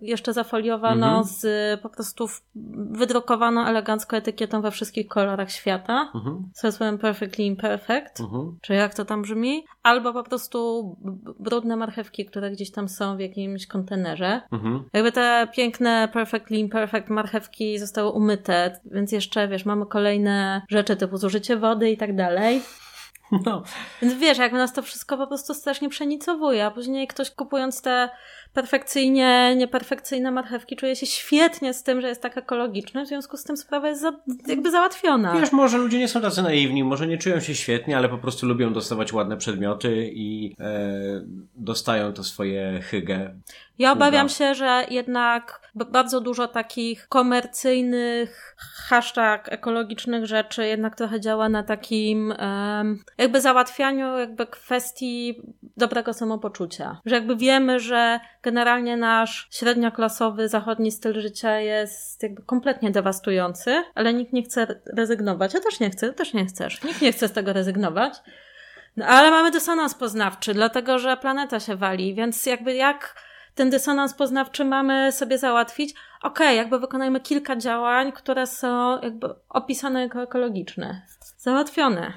jeszcze 0.00 0.32
zafoliowaną 0.44 1.06
Mhm. 1.06 1.24
z 1.24 1.80
po 1.80 1.88
prostu 1.88 2.26
wydrukowaną 2.90 3.66
elegancką 3.66 4.16
etykietą 4.16 4.62
we 4.62 4.70
wszystkich 4.70 5.08
kolorach 5.08 5.50
świata. 5.50 6.10
Mhm, 6.14 6.48
Z 6.54 6.62
hasłem 6.62 6.98
Perfectly 6.98 7.44
Imperfect. 7.44 8.20
mhm. 8.20 8.58
Czy 8.62 8.74
jak 8.74 8.94
to 8.94 9.04
tam 9.04 9.22
brzmi? 9.22 9.64
Albo 9.82 10.12
po 10.12 10.22
prostu 10.24 10.96
brudne 11.38 11.76
marchewki, 11.76 12.24
które 12.26 12.50
gdzieś 12.50 12.70
tam 12.72 12.88
są 12.88 13.16
w 13.16 13.20
jakimś 13.20 13.66
kontenerze. 13.66 14.40
Mhm. 14.52 14.84
Jakby 14.92 15.12
te 15.12 15.48
piękne 15.56 16.08
Perfectly 16.12 16.56
Imperfect 16.56 17.08
marchewki 17.08 17.78
zostały 17.78 18.10
umyte, 18.10 18.80
więc 18.84 19.12
jeszcze, 19.12 19.48
wiesz, 19.48 19.64
mamy 19.64 19.86
kolejne 19.86 20.62
rzeczy 20.68 20.96
typu 20.96 21.16
zużycie 21.16 21.56
wody 21.56 21.90
i 21.90 21.96
tak 21.96 22.16
dalej. 22.16 22.62
No, 23.46 23.62
Więc 24.02 24.14
wiesz, 24.14 24.38
jak 24.38 24.52
nas 24.52 24.72
to 24.72 24.82
wszystko 24.82 25.16
po 25.16 25.26
prostu 25.26 25.54
strasznie 25.54 25.88
przenicowuje, 25.88 26.66
a 26.66 26.70
później 26.70 27.06
ktoś 27.06 27.30
kupując 27.30 27.82
te 27.82 28.08
perfekcyjnie 28.52 29.56
nieperfekcyjne 29.56 30.30
marchewki 30.30 30.76
czuje 30.76 30.96
się 30.96 31.06
świetnie 31.06 31.74
z 31.74 31.82
tym, 31.82 32.00
że 32.00 32.08
jest 32.08 32.22
tak 32.22 32.38
ekologiczny, 32.38 33.04
w 33.04 33.08
związku 33.08 33.36
z 33.36 33.44
tym 33.44 33.56
sprawa 33.56 33.88
jest 33.88 34.00
za, 34.00 34.12
jakby 34.46 34.70
załatwiona. 34.70 35.40
wiesz, 35.40 35.52
może 35.52 35.78
ludzie 35.78 35.98
nie 35.98 36.08
są 36.08 36.20
tacy 36.20 36.42
naiwni, 36.42 36.84
może 36.84 37.06
nie 37.06 37.18
czują 37.18 37.40
się 37.40 37.54
świetnie, 37.54 37.96
ale 37.96 38.08
po 38.08 38.18
prostu 38.18 38.46
lubią 38.46 38.72
dostawać 38.72 39.12
ładne 39.12 39.36
przedmioty 39.36 40.10
i 40.14 40.56
e, 40.60 40.80
dostają 41.54 42.12
to 42.12 42.24
swoje 42.24 42.80
hygge. 42.82 43.34
Ja 43.78 43.92
obawiam 43.92 44.26
Uda. 44.26 44.34
się, 44.34 44.54
że 44.54 44.84
jednak 44.90 45.72
bardzo 45.74 46.20
dużo 46.20 46.48
takich 46.48 47.08
komercyjnych 47.08 48.56
hashtag 48.88 49.52
ekologicznych 49.52 50.26
rzeczy 50.26 50.66
jednak 50.66 50.96
trochę 50.96 51.20
działa 51.20 51.48
na 51.48 51.62
takim 51.62 52.32
em, 52.32 52.98
jakby 53.18 53.40
załatwianiu 53.40 54.18
jakby 54.18 54.46
kwestii 54.46 55.42
dobrego 55.76 56.12
samopoczucia. 56.12 57.00
Że 57.06 57.14
jakby 57.14 57.36
wiemy, 57.36 57.80
że 57.80 58.20
generalnie 58.42 58.96
nasz 58.96 59.48
średnioklasowy 59.50 60.48
zachodni 60.48 60.92
styl 60.92 61.20
życia 61.20 61.58
jest 61.58 62.22
jakby 62.22 62.42
kompletnie 62.42 62.90
dewastujący, 62.90 63.84
ale 63.94 64.14
nikt 64.14 64.32
nie 64.32 64.42
chce 64.42 64.80
rezygnować. 64.96 65.54
Ja 65.54 65.60
też 65.60 65.80
nie 65.80 65.90
chcę, 65.90 66.12
też 66.12 66.34
nie 66.34 66.46
chcesz. 66.46 66.82
Nikt 66.82 67.02
nie 67.02 67.12
chce 67.12 67.28
z 67.28 67.32
tego 67.32 67.52
rezygnować. 67.52 68.14
No, 68.96 69.06
ale 69.06 69.30
mamy 69.30 69.50
dysonans 69.50 69.94
poznawczy, 69.94 70.54
dlatego 70.54 70.98
że 70.98 71.16
planeta 71.16 71.60
się 71.60 71.76
wali, 71.76 72.14
więc 72.14 72.46
jakby 72.46 72.74
jak 72.74 73.14
ten 73.54 73.70
dysonans 73.70 74.14
poznawczy 74.14 74.64
mamy 74.64 75.12
sobie 75.12 75.38
załatwić? 75.38 75.94
Okej, 76.22 76.56
jakby 76.56 76.78
wykonajmy 76.78 77.20
kilka 77.20 77.56
działań, 77.56 78.12
które 78.12 78.46
są 78.46 79.00
jakby 79.02 79.28
opisane 79.48 80.02
jako 80.02 80.22
ekologiczne. 80.22 81.02
Załatwione. 81.38 82.12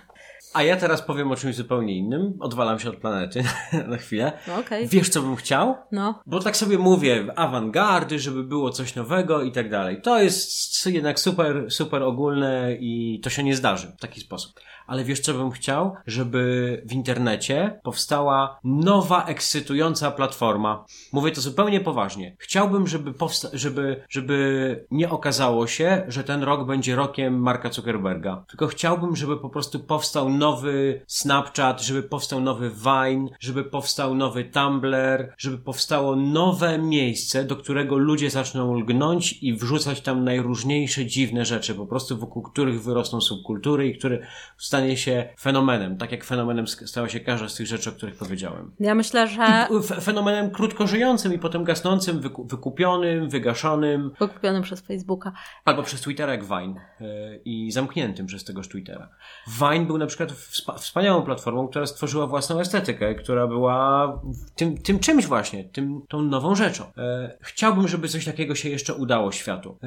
A 0.54 0.64
ja 0.64 0.76
teraz 0.78 1.02
powiem 1.02 1.32
o 1.32 1.36
czymś 1.36 1.56
zupełnie 1.56 1.98
innym. 1.98 2.34
Odwalam 2.40 2.80
się 2.80 2.90
od 2.90 2.96
planety 2.96 3.44
na 3.88 3.98
chwilę. 3.98 4.32
No 4.48 4.56
okej. 4.60 4.88
Wiesz, 4.88 5.10
co 5.10 5.22
bym 5.22 5.36
chciał? 5.36 5.76
No. 5.92 6.22
Bo 6.26 6.40
tak 6.40 6.58
sobie 6.58 6.78
mówię, 6.78 7.26
awangardy, 7.36 8.20
żeby 8.20 8.44
było 8.44 8.70
coś 8.70 8.96
nowego 8.96 9.44
i 9.44 9.52
tak 9.52 9.70
dalej. 9.70 10.02
To 10.02 10.20
jest 10.22 10.86
jednak 10.86 11.20
super, 11.20 11.66
super 11.72 12.04
ogólne 12.04 12.74
i 12.80 13.20
to 13.24 13.30
się 13.30 13.44
nie 13.44 13.56
zdarzy 13.56 13.88
w 13.98 14.02
taki 14.02 14.22
sposób. 14.22 14.60
Ale 14.88 15.04
wiesz, 15.04 15.20
co 15.20 15.34
bym 15.34 15.52
chciał? 15.52 15.96
Żeby 16.08 16.82
w 16.86 16.94
internecie 16.94 17.80
powstała 17.84 18.60
nowa, 18.64 19.26
ekscytująca 19.26 20.12
platforma. 20.12 20.86
Mówię 21.14 21.32
to 21.32 21.42
zupełnie 21.42 21.80
poważnie. 21.82 22.36
Chciałbym, 22.40 22.88
żeby, 22.88 23.12
powsta- 23.14 23.50
żeby, 23.54 24.04
żeby 24.10 24.86
nie 24.92 25.10
okazało 25.10 25.68
się, 25.68 26.04
że 26.08 26.24
ten 26.24 26.44
rok 26.44 26.68
będzie 26.68 26.96
rokiem 26.96 27.40
Marka 27.42 27.72
Zuckerberga. 27.72 28.46
Tylko 28.50 28.68
chciałbym, 28.68 29.16
żeby 29.16 29.38
po 29.38 29.50
prostu 29.50 29.80
powstał 29.80 30.30
nowy 30.44 31.02
Snapchat, 31.08 31.82
żeby 31.82 32.04
powstał 32.04 32.42
nowy 32.42 32.70
Vine, 32.70 33.30
żeby 33.40 33.64
powstał 33.64 34.16
nowy 34.16 34.44
Tumblr, 34.44 35.34
żeby 35.38 35.58
powstało 35.58 36.16
nowe 36.16 36.78
miejsce, 36.78 37.44
do 37.44 37.56
którego 37.56 37.98
ludzie 37.98 38.30
zaczną 38.30 38.74
lgnąć 38.74 39.34
i 39.44 39.54
wrzucać 39.54 40.02
tam 40.02 40.24
najróżniejsze 40.24 41.06
dziwne 41.06 41.46
rzeczy, 41.46 41.76
po 41.76 41.86
prostu 41.86 42.18
wokół 42.18 42.44
których 42.44 42.84
wyrosną 42.84 43.22
subkultury 43.22 43.88
i 43.88 43.98
które, 43.98 44.28
z 44.58 44.66
stanie 44.66 44.98
się 44.98 45.30
fenomenem, 45.40 45.98
tak 45.98 46.12
jak 46.12 46.24
fenomenem 46.24 46.68
stała 46.68 47.10
się 47.10 47.20
każda 47.20 47.50
z 47.50 47.56
tych 47.56 47.68
rzeczy, 47.68 47.90
o 47.90 47.94
których 47.94 48.16
powiedziałem. 48.16 48.72
Ja 48.80 48.96
myślę, 48.96 49.28
że... 49.28 49.68
I 49.72 50.02
fenomenem 50.02 50.52
krótko 50.52 50.88
żyjącym 50.88 51.34
i 51.34 51.40
potem 51.40 51.64
gasnącym, 51.64 52.20
wyku 52.20 52.46
wykupionym, 52.46 53.30
wygaszonym. 53.30 54.12
Wykupionym 54.20 54.64
przez 54.64 54.82
Facebooka. 54.82 55.32
Albo 55.66 55.84
przez 55.84 56.02
Twittera 56.02 56.32
jak 56.32 56.44
Vine 56.44 56.76
yy, 57.00 57.42
i 57.46 57.72
zamkniętym 57.72 58.26
przez 58.26 58.44
tegoż 58.44 58.68
Twittera. 58.70 59.10
Vine 59.48 59.86
był 59.86 59.98
na 59.98 60.06
przykład 60.06 60.33
wspaniałą 60.78 61.22
platformą, 61.22 61.68
która 61.68 61.86
stworzyła 61.86 62.28
własną 62.28 62.60
estetykę, 62.60 63.16
która 63.16 63.48
była 63.48 64.22
tym, 64.56 64.78
tym 64.78 65.00
czymś 65.00 65.26
właśnie, 65.26 65.64
tym, 65.64 66.02
tą 66.10 66.22
nową 66.22 66.56
rzeczą. 66.56 66.84
Yy, 66.84 67.38
chciałbym, 67.42 67.88
żeby 67.88 68.08
coś 68.08 68.26
takiego 68.26 68.56
się 68.56 68.70
jeszcze 68.70 68.94
udało 68.94 69.32
światu. 69.32 69.78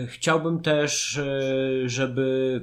Yy, 0.00 0.06
chciałbym 0.06 0.60
też, 0.60 1.20
żeby 1.86 2.60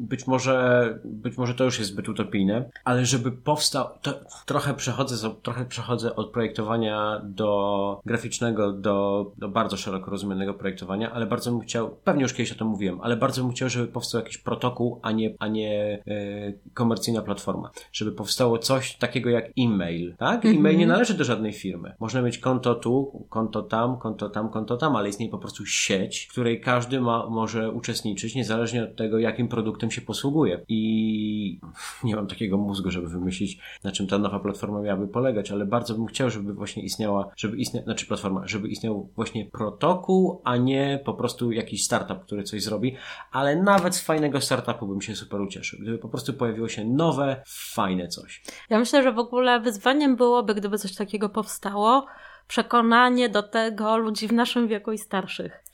być 0.00 0.26
może, 0.26 0.98
być 1.04 1.38
może 1.38 1.54
to 1.54 1.64
już 1.64 1.78
jest 1.78 1.90
zbyt 1.90 2.08
utopijne, 2.08 2.70
ale 2.84 3.06
żeby 3.06 3.32
powstał, 3.32 3.86
trochę 4.46 4.74
przechodzę, 4.74 5.30
trochę 5.42 5.64
przechodzę 5.64 6.16
od 6.16 6.30
projektowania 6.30 7.20
do 7.24 8.00
graficznego, 8.04 8.72
do, 8.72 9.26
do 9.38 9.48
bardzo 9.48 9.76
szeroko 9.76 10.10
rozumianego 10.10 10.54
projektowania, 10.54 11.12
ale 11.12 11.26
bardzo 11.26 11.50
bym 11.50 11.60
chciał, 11.60 11.96
pewnie 12.04 12.22
już 12.22 12.34
kiedyś 12.34 12.52
o 12.52 12.54
tym 12.54 12.66
mówiłem, 12.66 13.00
ale 13.00 13.16
bardzo 13.16 13.42
bym 13.42 13.52
chciał, 13.52 13.68
żeby 13.68 13.86
powstał 13.86 14.20
jakiś 14.20 14.38
protokół, 14.38 15.00
a 15.02 15.12
nie, 15.12 15.34
a 15.38 15.48
nie 15.48 16.02
e, 16.06 16.52
komercyjna 16.74 17.22
platforma. 17.22 17.70
Żeby 17.92 18.12
powstało 18.12 18.58
coś 18.58 18.96
takiego 18.96 19.30
jak 19.30 19.44
e-mail, 19.58 20.14
tak? 20.16 20.44
Mm 20.44 20.56
-hmm. 20.56 20.58
E-mail 20.58 20.78
nie 20.78 20.86
należy 20.86 21.14
do 21.14 21.24
żadnej 21.24 21.52
firmy. 21.52 21.94
Można 22.00 22.22
mieć 22.22 22.38
konto 22.38 22.74
tu, 22.74 23.26
konto 23.28 23.62
tam, 23.62 23.98
konto 23.98 24.28
tam, 24.28 24.48
konto 24.48 24.76
tam, 24.76 24.96
ale 24.96 25.08
istnieje 25.08 25.30
po 25.30 25.38
prostu 25.38 25.66
sieć, 25.66 26.26
w 26.26 26.32
której 26.32 26.60
każdy 26.60 27.00
ma, 27.00 27.26
może 27.26 27.70
uczestniczyć, 27.70 28.34
niezależnie 28.34 28.84
od 28.84 28.96
tego, 28.96 29.18
jakim 29.18 29.48
produktem 29.48 29.89
się 29.90 30.00
posługuje. 30.00 30.64
I 30.68 31.60
nie 32.04 32.16
mam 32.16 32.26
takiego 32.26 32.58
mózgu, 32.58 32.90
żeby 32.90 33.08
wymyślić, 33.08 33.58
na 33.84 33.92
czym 33.92 34.06
ta 34.06 34.18
nowa 34.18 34.40
platforma 34.40 34.80
miałaby 34.80 35.08
polegać, 35.08 35.50
ale 35.50 35.66
bardzo 35.66 35.94
bym 35.94 36.06
chciał, 36.06 36.30
żeby 36.30 36.54
właśnie 36.54 36.82
istniała, 36.82 37.30
żeby 37.36 37.56
istniała, 37.56 37.84
znaczy 37.84 38.06
platforma, 38.06 38.46
żeby 38.46 38.68
istniał 38.68 39.10
właśnie 39.16 39.44
protokół, 39.44 40.40
a 40.44 40.56
nie 40.56 41.00
po 41.04 41.14
prostu 41.14 41.52
jakiś 41.52 41.84
startup, 41.84 42.24
który 42.24 42.42
coś 42.42 42.62
zrobi, 42.62 42.96
ale 43.32 43.62
nawet 43.62 43.96
z 43.96 44.00
fajnego 44.00 44.40
startupu 44.40 44.86
bym 44.86 45.00
się 45.00 45.16
super 45.16 45.40
ucieszył, 45.40 45.78
gdyby 45.82 45.98
po 45.98 46.08
prostu 46.08 46.34
pojawiło 46.34 46.68
się 46.68 46.84
nowe, 46.84 47.42
fajne 47.46 48.08
coś. 48.08 48.42
Ja 48.70 48.78
myślę, 48.78 49.02
że 49.02 49.12
w 49.12 49.18
ogóle 49.18 49.60
wyzwaniem 49.60 50.16
byłoby, 50.16 50.54
gdyby 50.54 50.78
coś 50.78 50.94
takiego 50.94 51.28
powstało, 51.28 52.06
przekonanie 52.48 53.28
do 53.28 53.42
tego 53.42 53.96
ludzi 53.96 54.28
w 54.28 54.32
naszym 54.32 54.68
wieku 54.68 54.92
i 54.92 54.98
starszych. 54.98 55.64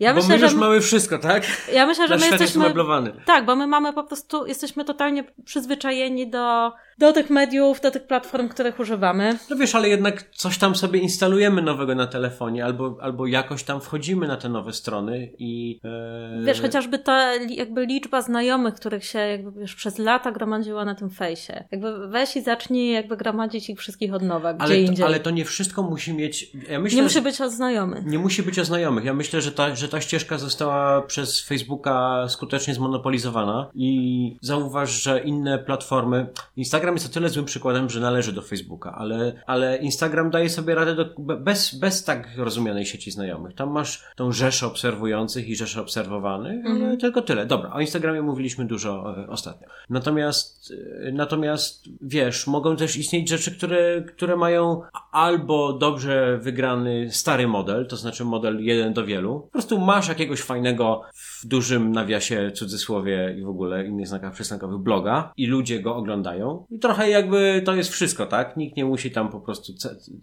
Ja 0.00 0.10
bo 0.14 0.16
myślę, 0.20 0.36
my 0.36 0.42
już 0.42 0.52
że 0.52 0.58
mamy 0.58 0.80
wszystko, 0.80 1.18
tak? 1.18 1.44
Ja 1.72 1.86
myślę, 1.86 2.08
że 2.08 2.14
Nasz 2.14 2.20
my 2.20 2.26
jesteśmy. 2.26 2.64
Jest 2.64 3.26
tak, 3.26 3.44
bo 3.44 3.56
my 3.56 3.66
mamy 3.66 3.92
po 3.92 4.04
prostu, 4.04 4.46
jesteśmy 4.46 4.84
totalnie 4.84 5.24
przyzwyczajeni 5.44 6.30
do 6.30 6.72
do 6.98 7.12
tych 7.12 7.30
mediów, 7.30 7.80
do 7.80 7.90
tych 7.90 8.06
platform, 8.06 8.48
których 8.48 8.80
używamy. 8.80 9.38
No 9.50 9.56
wiesz, 9.56 9.74
ale 9.74 9.88
jednak 9.88 10.30
coś 10.30 10.58
tam 10.58 10.74
sobie 10.74 11.00
instalujemy 11.00 11.62
nowego 11.62 11.94
na 11.94 12.06
telefonie, 12.06 12.64
albo, 12.64 12.96
albo 13.00 13.26
jakoś 13.26 13.64
tam 13.64 13.80
wchodzimy 13.80 14.28
na 14.28 14.36
te 14.36 14.48
nowe 14.48 14.72
strony 14.72 15.30
i... 15.38 15.80
E... 15.84 16.44
Wiesz, 16.44 16.60
chociażby 16.60 16.98
ta 16.98 17.34
jakby 17.34 17.86
liczba 17.86 18.22
znajomych, 18.22 18.74
których 18.74 19.04
się 19.04 19.18
jakby 19.18 19.60
wiesz, 19.60 19.74
przez 19.74 19.98
lata 19.98 20.32
gromadziła 20.32 20.84
na 20.84 20.94
tym 20.94 21.10
fejsie. 21.10 21.64
Jakby 21.70 22.08
weź 22.08 22.36
i 22.36 22.42
zacznij 22.42 22.92
jakby 22.92 23.16
gromadzić 23.16 23.70
ich 23.70 23.78
wszystkich 23.78 24.14
od 24.14 24.22
nowa, 24.22 24.54
gdzie 24.54 24.64
ale 24.64 24.74
to, 24.74 24.80
indziej. 24.80 25.06
Ale 25.06 25.20
to 25.20 25.30
nie 25.30 25.44
wszystko 25.44 25.82
musi 25.82 26.14
mieć... 26.14 26.50
Ja 26.70 26.80
myślę, 26.80 26.96
nie 26.96 27.02
musi 27.02 27.20
być 27.20 27.40
o 27.40 27.50
znajomych. 27.50 28.06
Nie 28.06 28.18
musi 28.18 28.42
być 28.42 28.58
o 28.58 28.64
znajomych. 28.64 29.04
Ja 29.04 29.14
myślę, 29.14 29.40
że 29.40 29.52
ta, 29.52 29.74
że 29.74 29.88
ta 29.88 30.00
ścieżka 30.00 30.38
została 30.38 31.02
przez 31.02 31.42
Facebooka 31.42 32.26
skutecznie 32.28 32.74
zmonopolizowana 32.74 33.70
i 33.74 34.36
zauważ, 34.40 35.02
że 35.02 35.20
inne 35.20 35.58
platformy... 35.58 36.26
Instagram 36.56 36.83
Instagram 36.84 36.94
jest 36.94 37.06
o 37.06 37.14
tyle 37.14 37.28
złym 37.28 37.44
przykładem, 37.44 37.90
że 37.90 38.00
należy 38.00 38.32
do 38.32 38.42
Facebooka, 38.42 38.92
ale, 38.92 39.32
ale 39.46 39.76
Instagram 39.76 40.30
daje 40.30 40.50
sobie 40.50 40.74
radę 40.74 40.94
do, 40.94 41.04
bez, 41.18 41.74
bez 41.74 42.04
tak 42.04 42.28
rozumianej 42.36 42.86
sieci 42.86 43.10
znajomych. 43.10 43.54
Tam 43.54 43.70
masz 43.70 44.04
tą 44.16 44.32
rzeszę 44.32 44.66
obserwujących 44.66 45.48
i 45.48 45.56
rzeszę 45.56 45.80
obserwowanych, 45.80 46.66
ale 46.66 46.84
mm. 46.84 46.98
tylko 46.98 47.22
tyle. 47.22 47.46
Dobra, 47.46 47.72
o 47.72 47.80
Instagramie 47.80 48.22
mówiliśmy 48.22 48.64
dużo 48.64 49.14
e, 49.18 49.28
ostatnio. 49.28 49.68
Natomiast, 49.90 50.72
e, 51.06 51.12
natomiast 51.12 51.84
wiesz, 52.00 52.46
mogą 52.46 52.76
też 52.76 52.96
istnieć 52.96 53.28
rzeczy, 53.28 53.56
które, 53.56 54.02
które 54.02 54.36
mają 54.36 54.82
albo 55.12 55.72
dobrze 55.72 56.38
wygrany 56.38 57.10
stary 57.10 57.48
model, 57.48 57.86
to 57.86 57.96
znaczy 57.96 58.24
model 58.24 58.64
jeden 58.64 58.92
do 58.92 59.04
wielu. 59.04 59.40
Po 59.40 59.48
prostu 59.48 59.78
masz 59.78 60.08
jakiegoś 60.08 60.40
fajnego 60.40 61.02
w 61.14 61.46
dużym 61.46 61.92
nawiasie, 61.92 62.50
cudzysłowie 62.54 63.36
i 63.38 63.42
w 63.42 63.48
ogóle 63.48 63.86
innych 63.86 64.08
znakach 64.08 64.32
przystankowych 64.32 64.78
bloga 64.78 65.32
i 65.36 65.46
ludzie 65.46 65.80
go 65.80 65.96
oglądają 65.96 66.66
i 66.74 66.78
trochę 66.78 67.10
jakby 67.10 67.62
to 67.64 67.74
jest 67.74 67.90
wszystko, 67.90 68.26
tak? 68.26 68.56
Nikt 68.56 68.76
nie 68.76 68.84
musi 68.84 69.10
tam 69.10 69.28
po 69.28 69.40
prostu 69.40 69.72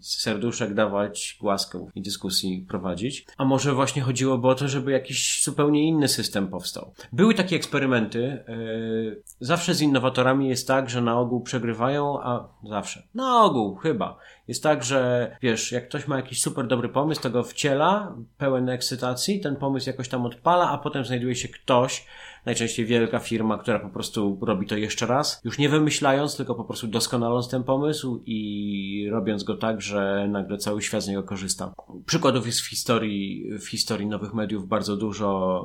serduszek 0.00 0.74
dawać, 0.74 1.36
głasków 1.40 1.90
i 1.94 2.02
dyskusji 2.02 2.66
prowadzić. 2.68 3.26
A 3.36 3.44
może 3.44 3.74
właśnie 3.74 4.02
chodziłoby 4.02 4.48
o 4.48 4.54
to, 4.54 4.68
żeby 4.68 4.92
jakiś 4.92 5.44
zupełnie 5.44 5.88
inny 5.88 6.08
system 6.08 6.48
powstał. 6.48 6.94
Były 7.12 7.34
takie 7.34 7.56
eksperymenty. 7.56 8.44
Yy, 8.48 9.22
zawsze 9.40 9.74
z 9.74 9.80
innowatorami 9.80 10.48
jest 10.48 10.68
tak, 10.68 10.90
że 10.90 11.00
na 11.00 11.18
ogół 11.18 11.40
przegrywają, 11.40 12.22
a 12.22 12.48
zawsze. 12.68 13.02
Na 13.14 13.44
ogół, 13.44 13.74
chyba. 13.74 14.18
Jest 14.48 14.62
tak, 14.62 14.84
że 14.84 15.30
wiesz, 15.42 15.72
jak 15.72 15.88
ktoś 15.88 16.08
ma 16.08 16.16
jakiś 16.16 16.40
super 16.40 16.66
dobry 16.66 16.88
pomysł, 16.88 17.22
to 17.22 17.30
go 17.30 17.42
wciela, 17.42 18.16
pełen 18.38 18.68
ekscytacji, 18.68 19.40
ten 19.40 19.56
pomysł 19.56 19.90
jakoś 19.90 20.08
tam 20.08 20.26
odpala, 20.26 20.70
a 20.70 20.78
potem 20.78 21.04
znajduje 21.04 21.34
się 21.34 21.48
ktoś, 21.48 22.06
najczęściej 22.46 22.86
wielka 22.86 23.18
firma, 23.18 23.58
która 23.58 23.78
po 23.78 23.88
prostu 23.88 24.38
robi 24.42 24.66
to 24.66 24.76
jeszcze 24.76 25.06
raz, 25.06 25.40
już 25.44 25.58
nie 25.58 25.68
wymyślając, 25.68 26.36
tylko 26.36 26.54
po 26.54 26.64
prostu 26.64 26.86
doskonaląc 26.86 27.48
ten 27.48 27.64
pomysł 27.64 28.22
i 28.26 29.08
robiąc 29.10 29.44
go 29.44 29.56
tak, 29.56 29.80
że 29.80 30.28
nagle 30.30 30.58
cały 30.58 30.82
świat 30.82 31.02
z 31.02 31.08
niego 31.08 31.22
korzysta. 31.22 31.72
Przykładów 32.06 32.46
jest 32.46 32.60
w 32.60 32.68
historii, 32.68 33.50
w 33.58 33.68
historii 33.68 34.06
nowych 34.06 34.34
mediów 34.34 34.68
bardzo 34.68 34.96
dużo 34.96 35.62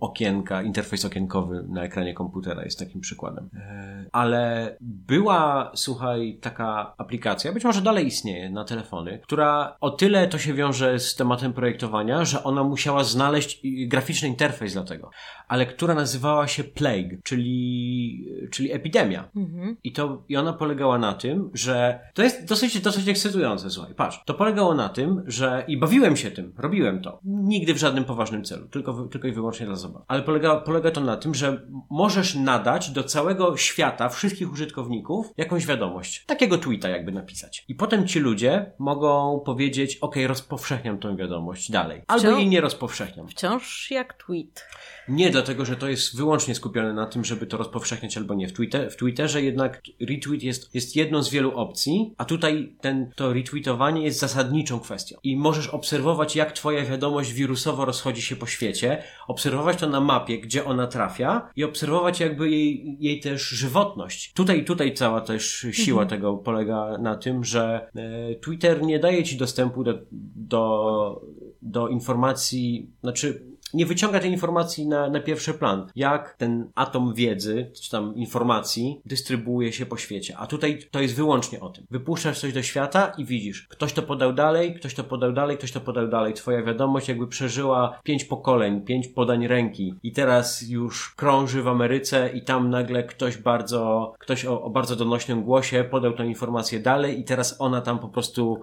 okienka, 0.00 0.62
interfejs 0.62 1.04
okienkowy 1.04 1.64
na 1.68 1.84
ekranie 1.84 2.14
komputera 2.14 2.64
jest 2.64 2.78
takim 2.78 3.00
przykładem. 3.00 3.48
E, 3.54 4.01
ale 4.12 4.76
była, 4.80 5.70
słuchaj, 5.74 6.38
taka 6.40 6.94
aplikacja, 6.98 7.52
być 7.52 7.64
może 7.64 7.80
dalej 7.80 8.06
istnieje 8.06 8.50
na 8.50 8.64
telefony, 8.64 9.20
która 9.22 9.76
o 9.80 9.90
tyle 9.90 10.28
to 10.28 10.38
się 10.38 10.54
wiąże 10.54 10.98
z 10.98 11.14
tematem 11.14 11.52
projektowania, 11.52 12.24
że 12.24 12.44
ona 12.44 12.64
musiała 12.64 13.04
znaleźć 13.04 13.60
graficzny 13.86 14.28
interfejs 14.28 14.72
dla 14.72 14.84
tego, 14.84 15.10
ale 15.48 15.66
która 15.66 15.94
nazywała 15.94 16.48
się 16.48 16.64
Plague, 16.64 17.16
czyli, 17.24 18.28
czyli 18.50 18.72
epidemia. 18.72 19.28
Mhm. 19.36 19.76
I 19.84 19.92
to, 19.92 20.22
i 20.28 20.36
ona 20.36 20.52
polegała 20.52 20.98
na 20.98 21.12
tym, 21.12 21.50
że 21.54 22.00
to 22.14 22.22
jest 22.22 22.48
dosyć, 22.48 22.80
dosyć 22.80 23.08
ekscytujące, 23.08 23.70
słuchaj, 23.70 23.94
patrz, 23.94 24.22
to 24.26 24.34
polegało 24.34 24.74
na 24.74 24.88
tym, 24.88 25.22
że 25.26 25.64
i 25.68 25.76
bawiłem 25.76 26.16
się 26.16 26.30
tym, 26.30 26.52
robiłem 26.58 27.02
to. 27.02 27.20
Nigdy 27.24 27.74
w 27.74 27.78
żadnym 27.78 28.04
poważnym 28.04 28.44
celu, 28.44 28.68
tylko, 28.68 29.08
tylko 29.08 29.28
i 29.28 29.32
wyłącznie 29.32 29.66
dla 29.66 29.76
zabawy. 29.76 30.04
Ale 30.08 30.22
polega, 30.22 30.56
polega 30.56 30.90
to 30.90 31.00
na 31.00 31.16
tym, 31.16 31.34
że 31.34 31.66
możesz 31.90 32.34
nadać 32.34 32.90
do 32.90 33.04
całego 33.04 33.56
świata, 33.56 34.01
wszystkich 34.08 34.52
użytkowników, 34.52 35.26
jakąś 35.36 35.66
wiadomość. 35.66 36.24
Takiego 36.26 36.58
tweeta 36.58 36.88
jakby 36.88 37.12
napisać. 37.12 37.64
I 37.68 37.74
potem 37.74 38.06
ci 38.06 38.20
ludzie 38.20 38.72
mogą 38.78 39.40
powiedzieć, 39.40 39.98
ok, 40.00 40.16
rozpowszechniam 40.26 40.98
tą 40.98 41.16
wiadomość 41.16 41.70
dalej. 41.70 42.02
Albo 42.06 42.22
Wciąż, 42.22 42.38
jej 42.38 42.48
nie 42.48 42.60
rozpowszechniam. 42.60 43.28
Wciąż 43.28 43.90
jak 43.90 44.14
tweet. 44.14 44.66
Nie, 45.08 45.30
dlatego, 45.30 45.64
że 45.64 45.76
to 45.76 45.88
jest 45.88 46.16
wyłącznie 46.16 46.54
skupione 46.54 46.92
na 46.92 47.06
tym, 47.06 47.24
żeby 47.24 47.46
to 47.46 47.56
rozpowszechniać 47.56 48.16
albo 48.16 48.34
nie. 48.34 48.48
W, 48.48 48.52
Twitter, 48.52 48.90
w 48.90 48.96
Twitterze 48.96 49.42
jednak 49.42 49.82
retweet 50.00 50.42
jest, 50.42 50.74
jest 50.74 50.96
jedną 50.96 51.22
z 51.22 51.30
wielu 51.30 51.56
opcji, 51.56 52.14
a 52.18 52.24
tutaj 52.24 52.76
ten, 52.80 53.10
to 53.16 53.32
retweetowanie 53.32 54.02
jest 54.02 54.18
zasadniczą 54.18 54.80
kwestią. 54.80 55.16
I 55.22 55.36
możesz 55.36 55.68
obserwować, 55.68 56.36
jak 56.36 56.52
twoja 56.52 56.84
wiadomość 56.84 57.32
wirusowo 57.32 57.84
rozchodzi 57.84 58.22
się 58.22 58.36
po 58.36 58.46
świecie, 58.46 59.02
obserwować 59.28 59.76
to 59.78 59.88
na 59.88 60.00
mapie, 60.00 60.38
gdzie 60.38 60.64
ona 60.64 60.86
trafia 60.86 61.50
i 61.56 61.64
obserwować 61.64 62.20
jakby 62.20 62.50
jej, 62.50 62.96
jej 63.00 63.20
też 63.20 63.42
żywotność. 63.48 64.32
Tutaj, 64.32 64.64
tutaj 64.64 64.94
cała 64.94 65.20
też 65.20 65.66
siła 65.72 66.02
mhm. 66.02 66.20
tego 66.20 66.36
polega 66.36 66.98
na 66.98 67.16
tym, 67.16 67.44
że 67.44 67.90
e, 67.94 68.34
Twitter 68.34 68.82
nie 68.82 68.98
daje 68.98 69.24
ci 69.24 69.36
dostępu 69.36 69.84
do, 69.84 69.98
do, 70.36 71.22
do 71.62 71.88
informacji, 71.88 72.90
znaczy 73.02 73.51
nie 73.74 73.86
wyciąga 73.86 74.20
tej 74.20 74.30
informacji 74.30 74.88
na, 74.88 75.10
na 75.10 75.20
pierwszy 75.20 75.54
plan. 75.54 75.86
Jak 75.96 76.36
ten 76.36 76.70
atom 76.74 77.14
wiedzy, 77.14 77.70
czy 77.82 77.90
tam 77.90 78.14
informacji, 78.14 79.00
dystrybuuje 79.04 79.72
się 79.72 79.86
po 79.86 79.96
świecie. 79.96 80.36
A 80.38 80.46
tutaj 80.46 80.78
to 80.90 81.00
jest 81.00 81.14
wyłącznie 81.14 81.60
o 81.60 81.68
tym. 81.68 81.86
Wypuszczasz 81.90 82.40
coś 82.40 82.52
do 82.52 82.62
świata 82.62 83.12
i 83.18 83.24
widzisz, 83.24 83.66
ktoś 83.68 83.92
to 83.92 84.02
podał 84.02 84.32
dalej, 84.32 84.74
ktoś 84.74 84.94
to 84.94 85.04
podał 85.04 85.32
dalej, 85.32 85.58
ktoś 85.58 85.72
to 85.72 85.80
podał 85.80 86.08
dalej. 86.08 86.34
Twoja 86.34 86.62
wiadomość 86.62 87.08
jakby 87.08 87.26
przeżyła 87.26 88.00
pięć 88.04 88.24
pokoleń, 88.24 88.80
pięć 88.80 89.08
podań 89.08 89.46
ręki 89.46 89.94
i 90.02 90.12
teraz 90.12 90.62
już 90.68 91.14
krąży 91.14 91.62
w 91.62 91.68
Ameryce 91.68 92.30
i 92.34 92.42
tam 92.42 92.70
nagle 92.70 93.02
ktoś 93.02 93.36
bardzo, 93.36 94.14
ktoś 94.18 94.44
o, 94.44 94.62
o 94.62 94.70
bardzo 94.70 94.96
donośnym 94.96 95.44
głosie 95.44 95.84
podał 95.90 96.12
tę 96.12 96.26
informację 96.26 96.80
dalej 96.80 97.20
i 97.20 97.24
teraz 97.24 97.56
ona 97.58 97.80
tam 97.80 97.98
po 97.98 98.08
prostu 98.08 98.60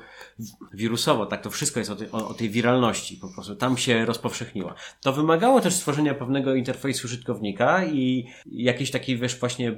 wirusowo, 0.73 1.25
tak 1.25 1.41
to 1.41 1.49
wszystko 1.49 1.79
jest 1.79 1.91
o, 1.91 1.95
tej, 1.95 2.11
o, 2.11 2.27
o 2.27 2.33
tej 2.33 2.49
wiralności, 2.49 3.17
po 3.17 3.33
prostu 3.33 3.55
tam 3.55 3.77
się 3.77 4.05
rozpowszechniła. 4.05 4.75
To 5.01 5.13
wymagało 5.13 5.61
też 5.61 5.73
stworzenia 5.73 6.13
pewnego 6.13 6.55
interfejsu 6.55 7.07
użytkownika 7.07 7.85
i 7.85 8.27
jakiejś 8.51 8.91
takiej, 8.91 9.17
wiesz, 9.17 9.39
właśnie 9.39 9.77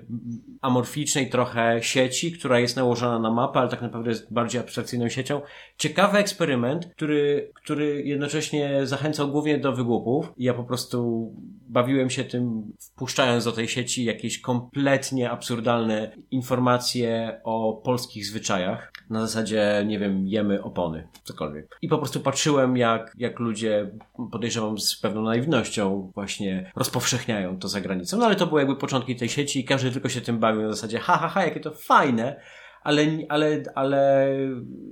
amorficznej 0.62 1.30
trochę 1.30 1.80
sieci, 1.82 2.32
która 2.32 2.60
jest 2.60 2.76
nałożona 2.76 3.20
na 3.20 3.32
mapę, 3.32 3.60
ale 3.60 3.70
tak 3.70 3.82
naprawdę 3.82 4.10
jest 4.10 4.34
bardziej 4.34 4.62
abstrakcyjną 4.62 5.10
siecią. 5.10 5.42
Ciekawy 5.78 6.18
eksperyment, 6.18 6.86
który, 6.86 7.52
który 7.56 8.04
jednocześnie 8.06 8.88
zachęcał 8.88 9.32
głównie 9.32 9.58
do 9.58 9.74
wygłupów. 9.74 10.34
Ja 10.38 10.54
po 10.54 10.64
prostu 10.64 11.32
bawiłem 11.70 12.10
się 12.10 12.24
tym, 12.24 12.74
wpuszczając 12.80 13.46
do 13.46 13.52
tej 13.52 13.68
sieci 13.68 14.06
jakieś 14.06 14.42
kompletnie 14.42 15.32
absurdalne 15.32 16.12
informacje 16.32 17.42
o 17.44 17.82
polskich 17.84 18.26
zwyczajach. 18.26 18.94
Na 19.10 19.22
zasadzie, 19.22 19.84
nie 19.88 20.00
wiem, 20.00 20.28
jemy 20.28 20.64
opony, 20.64 21.08
cokolwiek. 21.24 21.78
I 21.82 21.88
po 21.88 21.98
prostu 21.98 22.20
patrzyłem, 22.20 22.78
jak, 22.78 23.16
jak 23.18 23.40
ludzie, 23.40 23.92
podejrzewam 24.32 24.80
z 24.80 24.96
pewną 25.12 25.30
naiwnością, 25.30 26.12
właśnie 26.15 26.71
rozpowszechniają 26.76 27.60
to 27.60 27.67
za 27.67 27.82
granicą. 27.82 28.17
No 28.17 28.26
ale 28.26 28.36
to 28.36 28.47
były 28.47 28.62
jakby 28.62 28.76
początki 28.76 29.15
tej 29.15 29.30
sieci 29.30 29.60
i 29.60 29.65
każdy 29.65 29.91
tylko 29.91 30.10
się 30.10 30.21
tym 30.21 30.39
bawił 30.39 30.62
na 30.62 30.71
zasadzie, 30.71 31.00
ha, 31.00 31.17
ha, 31.17 31.28
ha, 31.28 31.45
jakie 31.45 31.60
to 31.60 31.71
fajne 31.71 32.41
ale, 32.84 33.06
ale, 33.30 33.63
ale 33.76 34.28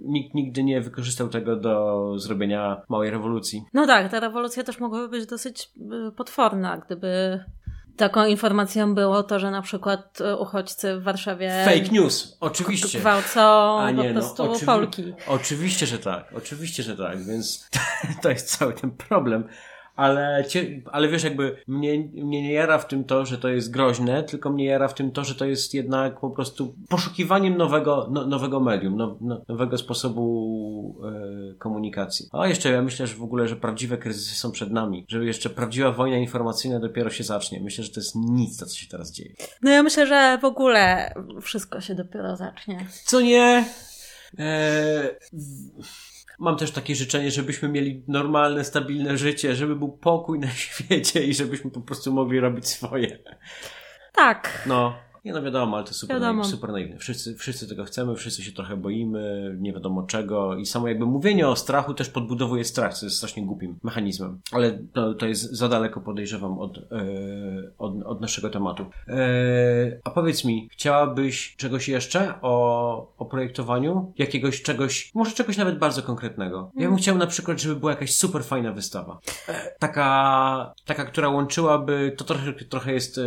nikt 0.05 0.35
nigdy 0.35 0.63
nie 0.63 0.81
wykorzystał 0.81 1.29
tego 1.29 1.55
do 1.55 2.13
zrobienia 2.17 2.81
małej 2.89 3.11
rewolucji. 3.11 3.63
No 3.73 3.87
tak, 3.87 4.11
ta 4.11 4.19
rewolucja 4.19 4.63
też 4.63 4.79
mogłaby 4.79 5.09
być 5.09 5.25
dosyć 5.25 5.69
y, 6.09 6.11
potworna, 6.11 6.77
gdyby 6.77 7.43
taką 7.97 8.25
informacją 8.25 8.95
było 8.95 9.23
to, 9.23 9.39
że 9.39 9.51
na 9.51 9.61
przykład 9.61 10.21
y, 10.21 10.35
uchodźcy 10.35 10.99
w 10.99 11.03
Warszawie. 11.03 11.51
Fake 11.65 11.91
news, 11.91 12.37
oczywiście. 12.39 12.99
Gwałcą 12.99 13.41
A 13.79 13.91
nie, 13.91 13.97
po 13.97 14.03
no, 14.03 14.13
prostu 14.13 14.43
no, 14.43 14.51
oczywi- 14.53 14.65
Polki. 14.65 15.13
Oczywiście, 15.27 15.85
że 15.85 15.99
tak, 15.99 16.33
oczywiście, 16.37 16.83
że 16.83 16.97
tak, 16.97 17.23
więc 17.23 17.69
to 18.21 18.29
jest 18.29 18.57
cały 18.57 18.73
ten 18.73 18.91
problem 18.91 19.43
ale, 19.99 20.43
ale 20.91 21.07
wiesz, 21.07 21.23
jakby 21.23 21.55
mnie, 21.67 21.99
mnie 21.99 22.41
nie 22.41 22.53
jara 22.53 22.77
w 22.77 22.87
tym 22.87 23.03
to, 23.03 23.25
że 23.25 23.37
to 23.37 23.49
jest 23.49 23.71
groźne, 23.71 24.23
tylko 24.23 24.49
mnie 24.49 24.65
jara 24.65 24.87
w 24.87 24.93
tym 24.93 25.11
to, 25.11 25.23
że 25.23 25.35
to 25.35 25.45
jest 25.45 25.73
jednak 25.73 26.19
po 26.19 26.29
prostu 26.29 26.75
poszukiwaniem 26.89 27.57
nowego, 27.57 28.09
no, 28.11 28.27
nowego 28.27 28.59
medium, 28.59 28.97
no, 28.97 29.17
no, 29.21 29.41
nowego 29.47 29.77
sposobu 29.77 31.01
e, 31.03 31.53
komunikacji. 31.55 32.29
A 32.31 32.47
jeszcze 32.47 32.71
ja 32.71 32.81
myślę, 32.81 33.07
że 33.07 33.15
w 33.15 33.23
ogóle, 33.23 33.47
że 33.47 33.55
prawdziwe 33.55 33.97
kryzysy 33.97 34.35
są 34.35 34.51
przed 34.51 34.71
nami, 34.71 35.05
że 35.07 35.25
jeszcze 35.25 35.49
prawdziwa 35.49 35.91
wojna 35.91 36.17
informacyjna 36.17 36.79
dopiero 36.79 37.09
się 37.09 37.23
zacznie. 37.23 37.61
Myślę, 37.61 37.83
że 37.83 37.89
to 37.89 37.99
jest 37.99 38.15
nic, 38.15 38.57
to 38.57 38.65
co 38.65 38.77
się 38.77 38.87
teraz 38.87 39.11
dzieje. 39.11 39.33
No 39.61 39.71
ja 39.71 39.83
myślę, 39.83 40.07
że 40.07 40.37
w 40.41 40.45
ogóle 40.45 41.13
wszystko 41.41 41.81
się 41.81 41.95
dopiero 41.95 42.35
zacznie. 42.35 42.85
Co 43.05 43.21
nie? 43.21 43.65
Eee, 44.37 45.09
Mam 46.39 46.57
też 46.57 46.71
takie 46.71 46.95
życzenie, 46.95 47.31
żebyśmy 47.31 47.69
mieli 47.69 48.03
normalne, 48.07 48.63
stabilne 48.63 49.17
życie, 49.17 49.55
żeby 49.55 49.75
był 49.75 49.91
pokój 49.91 50.39
na 50.39 50.49
świecie 50.65 51.23
i 51.23 51.33
żebyśmy 51.33 51.71
po 51.71 51.81
prostu 51.81 52.13
mogli 52.13 52.39
robić 52.39 52.67
swoje. 52.67 53.19
Tak. 54.13 54.63
No. 54.65 55.08
Nie 55.25 55.33
no 55.33 55.41
wiadomo, 55.41 55.77
ale 55.77 55.85
to 55.85 55.93
super, 55.93 56.21
naiwne, 56.21 56.43
super 56.43 56.71
naiwne. 56.71 56.97
Wszyscy, 56.97 57.35
wszyscy 57.35 57.67
tego 57.67 57.83
chcemy, 57.83 58.15
wszyscy 58.15 58.43
się 58.43 58.51
trochę 58.51 58.77
boimy, 58.77 59.55
nie 59.59 59.73
wiadomo 59.73 60.03
czego 60.03 60.55
i 60.55 60.65
samo 60.65 60.87
jakby 60.87 61.05
mówienie 61.05 61.47
o 61.47 61.55
strachu 61.55 61.93
też 61.93 62.09
podbudowuje 62.09 62.65
strach, 62.65 62.93
co 62.93 63.05
jest 63.05 63.17
strasznie 63.17 63.45
głupim 63.45 63.79
mechanizmem. 63.83 64.39
Ale 64.51 64.79
to, 64.93 65.13
to 65.13 65.25
jest 65.25 65.51
za 65.51 65.69
daleko 65.69 66.01
podejrzewam 66.01 66.59
od, 66.59 66.77
e, 66.77 66.81
od, 67.77 68.03
od 68.03 68.21
naszego 68.21 68.49
tematu. 68.49 68.85
E, 69.07 69.15
a 70.03 70.09
powiedz 70.09 70.45
mi, 70.45 70.69
chciałabyś 70.71 71.55
czegoś 71.55 71.89
jeszcze 71.89 72.33
o, 72.41 73.13
o 73.17 73.25
projektowaniu? 73.25 74.13
Jakiegoś 74.17 74.61
czegoś, 74.61 75.11
może 75.15 75.31
czegoś 75.31 75.57
nawet 75.57 75.79
bardzo 75.79 76.01
konkretnego. 76.01 76.71
Ja 76.75 76.87
bym 76.87 76.97
chciał 76.97 77.17
na 77.17 77.27
przykład, 77.27 77.61
żeby 77.61 77.75
była 77.75 77.91
jakaś 77.91 78.15
super 78.15 78.43
fajna 78.43 78.71
wystawa. 78.71 79.19
E, 79.47 79.75
taka, 79.79 80.73
taka, 80.85 81.05
która 81.05 81.29
łączyłaby, 81.29 82.13
to 82.17 82.25
trochę, 82.25 82.53
trochę 82.53 82.93
jest, 82.93 83.19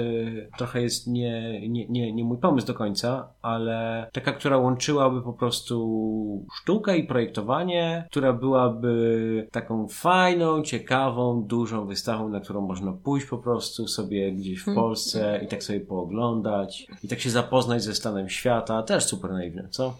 trochę 0.59 0.83
jest 0.83 1.07
nie, 1.07 1.68
nie 1.68 1.82
nie, 1.88 2.12
nie 2.12 2.25
mój 2.25 2.38
pomysł 2.38 2.66
do 2.66 2.75
końca, 2.75 3.29
ale 3.42 4.09
taka, 4.12 4.33
która 4.33 4.57
łączyłaby 4.57 5.23
po 5.23 5.33
prostu 5.33 6.47
sztukę 6.55 6.99
i 6.99 7.05
projektowanie, 7.05 8.07
która 8.11 8.33
byłaby 8.33 9.49
taką 9.51 9.88
fajną, 9.88 10.62
ciekawą, 10.62 11.42
dużą 11.42 11.87
wystawą, 11.87 12.29
na 12.29 12.40
którą 12.40 12.61
można 12.61 12.92
pójść 12.92 13.27
po 13.27 13.38
prostu 13.38 13.88
sobie 13.88 14.33
gdzieś 14.33 14.61
w 14.61 14.64
hmm. 14.64 14.85
Polsce 14.85 15.40
i 15.45 15.49
tak 15.49 15.62
sobie 15.62 15.81
pooglądać 15.81 16.87
i 17.03 17.09
tak 17.09 17.21
się 17.21 17.31
zapoznać 17.31 17.83
ze 17.83 17.95
stanem 17.95 18.29
świata. 18.29 18.83
Też 18.83 19.05
super 19.05 19.33
naiwne, 19.33 19.68
co? 19.71 19.95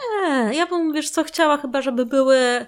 Nie, 0.00 0.54
ja 0.54 0.66
bym, 0.66 0.92
wiesz 0.92 1.10
co, 1.10 1.24
chciała 1.24 1.56
chyba, 1.56 1.82
żeby 1.82 2.06
były 2.06 2.66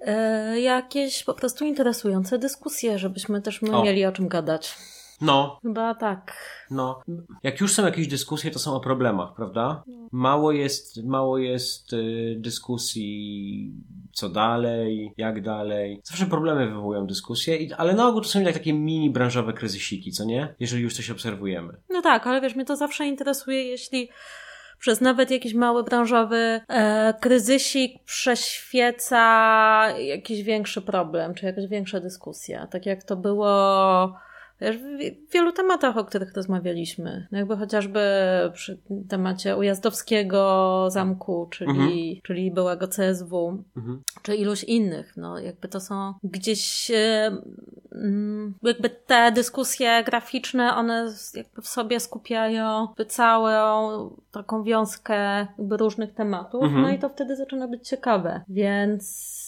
e, 0.00 0.60
jakieś 0.60 1.24
po 1.24 1.34
prostu 1.34 1.64
interesujące 1.64 2.38
dyskusje, 2.38 2.98
żebyśmy 2.98 3.42
też 3.42 3.62
my 3.62 3.76
o. 3.76 3.82
mieli 3.82 4.04
o 4.04 4.12
czym 4.12 4.28
gadać. 4.28 4.76
No. 5.20 5.58
Chyba 5.62 5.94
tak. 5.94 6.32
No. 6.70 7.02
Jak 7.42 7.60
już 7.60 7.72
są 7.72 7.84
jakieś 7.84 8.08
dyskusje, 8.08 8.50
to 8.50 8.58
są 8.58 8.74
o 8.74 8.80
problemach, 8.80 9.34
prawda? 9.34 9.84
Mało 10.12 10.52
jest, 10.52 11.04
mało 11.04 11.38
jest 11.38 11.92
y, 11.92 12.36
dyskusji 12.38 13.72
co 14.12 14.28
dalej, 14.28 15.14
jak 15.16 15.42
dalej. 15.42 16.00
Zawsze 16.04 16.26
problemy 16.26 16.68
wywołują 16.68 17.06
dyskusje, 17.06 17.58
ale 17.78 17.94
na 17.94 18.08
ogół 18.08 18.20
to 18.20 18.28
są 18.28 18.40
jak 18.40 18.54
takie 18.54 18.72
mini 18.72 19.10
branżowe 19.10 19.52
kryzysiki, 19.52 20.12
co 20.12 20.24
nie? 20.24 20.54
Jeżeli 20.60 20.82
już 20.82 20.94
coś 20.94 21.10
obserwujemy. 21.10 21.76
No 21.90 22.02
tak, 22.02 22.26
ale 22.26 22.40
wiesz, 22.40 22.54
mnie 22.54 22.64
to 22.64 22.76
zawsze 22.76 23.06
interesuje, 23.06 23.64
jeśli 23.64 24.08
przez 24.78 25.00
nawet 25.00 25.30
jakiś 25.30 25.54
mały 25.54 25.84
branżowy 25.84 26.60
e, 26.68 27.14
kryzysik 27.20 28.04
prześwieca 28.04 29.20
jakiś 29.98 30.42
większy 30.42 30.82
problem, 30.82 31.34
czy 31.34 31.46
jakaś 31.46 31.66
większa 31.66 32.00
dyskusja. 32.00 32.66
Tak 32.66 32.86
jak 32.86 33.04
to 33.04 33.16
było 33.16 34.14
w 34.60 35.32
wielu 35.32 35.52
tematach, 35.52 35.96
o 35.96 36.04
których 36.04 36.34
rozmawialiśmy. 36.34 37.26
No 37.32 37.38
jakby 37.38 37.56
chociażby 37.56 38.00
przy 38.52 38.78
temacie 39.08 39.56
Ujazdowskiego 39.56 40.86
zamku, 40.90 41.48
czyli, 41.50 41.70
mhm. 41.70 41.90
czyli 42.22 42.50
byłego 42.50 42.88
CSW, 42.88 43.64
mhm. 43.76 44.02
czy 44.22 44.36
iluś 44.36 44.64
innych. 44.64 45.16
No 45.16 45.38
jakby 45.38 45.68
to 45.68 45.80
są 45.80 46.14
gdzieś 46.22 46.90
mm, 47.92 48.54
jakby 48.62 48.90
te 48.90 49.32
dyskusje 49.32 50.04
graficzne, 50.04 50.74
one 50.74 51.12
jakby 51.34 51.62
w 51.62 51.68
sobie 51.68 52.00
skupiają 52.00 52.88
całą 53.08 54.10
taką 54.32 54.62
wiązkę 54.62 55.46
różnych 55.70 56.14
tematów, 56.14 56.62
mhm. 56.62 56.82
no 56.82 56.90
i 56.90 56.98
to 56.98 57.08
wtedy 57.08 57.36
zaczyna 57.36 57.68
być 57.68 57.88
ciekawe. 57.88 58.42
Więc 58.48 59.44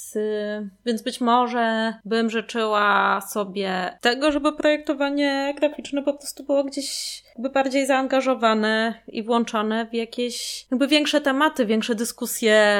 więc 0.87 1.02
być 1.02 1.20
może 1.20 1.94
bym 2.05 2.31
życzyła 2.31 3.20
sobie 3.20 3.98
tego, 4.00 4.33
żeby 4.33 4.52
projektowanie 4.52 5.55
graficzne 5.59 6.02
po 6.02 6.14
prostu 6.14 6.44
było 6.44 6.64
gdzieś 6.64 7.22
jakby 7.35 7.50
bardziej 7.50 7.87
zaangażowane 7.87 8.94
i 9.09 9.22
włączone 9.22 9.87
w 9.87 9.94
jakieś 9.94 10.66
jakby 10.70 10.88
większe 10.88 11.20
tematy, 11.20 11.66
większe 11.66 11.94
dyskusje, 11.94 12.76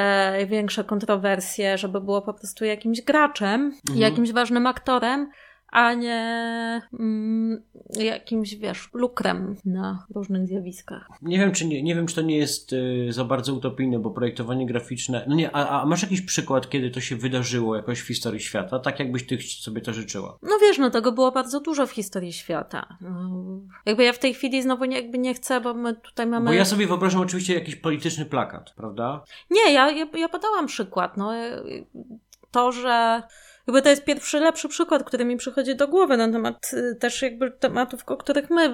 większe 0.47 0.85
kontrowersje, 0.85 1.79
żeby 1.79 2.01
było 2.01 2.23
po 2.23 2.35
prostu 2.35 2.65
jakimś 2.65 3.01
graczem, 3.01 3.73
mhm. 3.89 4.01
jakimś 4.01 4.33
ważnym 4.33 4.67
aktorem, 4.67 5.31
a 5.77 5.95
nie 5.95 6.83
mm, 6.99 7.63
jakimś, 7.99 8.55
wiesz, 8.55 8.89
lukrem 8.93 9.57
na 9.65 10.07
różnych 10.15 10.47
zjawiskach. 10.47 11.09
Nie 11.23 11.39
wiem, 11.39 11.53
czy 11.53 11.67
nie, 11.67 11.83
nie 11.83 11.95
wiem, 11.95 12.07
czy 12.07 12.15
to 12.15 12.23
nie 12.23 12.37
jest 12.37 12.73
y, 12.73 13.09
za 13.11 13.25
bardzo 13.25 13.55
utopijne, 13.55 13.99
bo 13.99 14.11
projektowanie 14.11 14.67
graficzne. 14.67 15.25
No 15.29 15.35
nie, 15.35 15.57
a, 15.57 15.81
a, 15.81 15.87
masz 15.87 16.03
jakiś 16.03 16.21
przykład, 16.21 16.69
kiedy 16.71 16.91
to 16.91 17.01
się 17.01 17.17
wydarzyło 17.17 17.77
jakoś 17.77 18.01
w 18.01 18.07
historii 18.07 18.41
świata, 18.41 18.79
tak 18.79 18.99
jakbyś 18.99 19.27
ty 19.27 19.39
sobie 19.43 19.81
to 19.81 19.93
życzyła? 19.93 20.39
No 20.43 20.59
wiesz, 20.63 20.79
no 20.79 20.91
tego 20.91 21.13
było 21.13 21.33
bardzo 21.33 21.61
dużo 21.61 21.87
w 21.87 21.93
historii 21.93 22.33
świata. 22.33 22.97
No, 23.01 23.31
jakby 23.87 24.05
ja 24.05 24.13
w 24.13 24.19
tej 24.19 24.35
chwili 24.35 24.63
znowu 24.63 24.85
nie, 24.85 24.97
jakby 24.97 25.19
nie 25.19 25.35
chcę, 25.35 25.61
bo 25.61 25.75
my 25.75 25.95
tutaj 25.95 26.27
mamy. 26.27 26.47
Bo 26.47 26.53
ja 26.53 26.65
sobie 26.65 26.87
wyobrażam 26.87 27.21
oczywiście 27.21 27.55
jakiś 27.55 27.77
polityczny 27.77 28.25
plakat, 28.25 28.75
prawda? 28.77 29.25
Nie, 29.51 29.73
ja, 29.73 29.91
ja, 29.91 30.07
ja 30.15 30.29
podałam 30.29 30.67
przykład. 30.67 31.17
No, 31.17 31.33
to, 32.51 32.73
że 32.73 33.23
Chyba 33.67 33.83
to 33.83 33.89
jest 33.89 34.05
pierwszy 34.05 34.41
lepszy 34.41 34.69
przykład, 34.69 35.05
który 35.05 35.25
mi 35.25 35.37
przychodzi 35.37 35.77
do 35.77 35.89
głowy 35.89 36.17
na 36.17 36.33
temat 36.33 36.71
y, 36.73 36.95
też 36.95 37.23
jakby 37.23 37.51
tematów, 37.51 38.03
o 38.07 38.17
których 38.17 38.51
my 38.51 38.73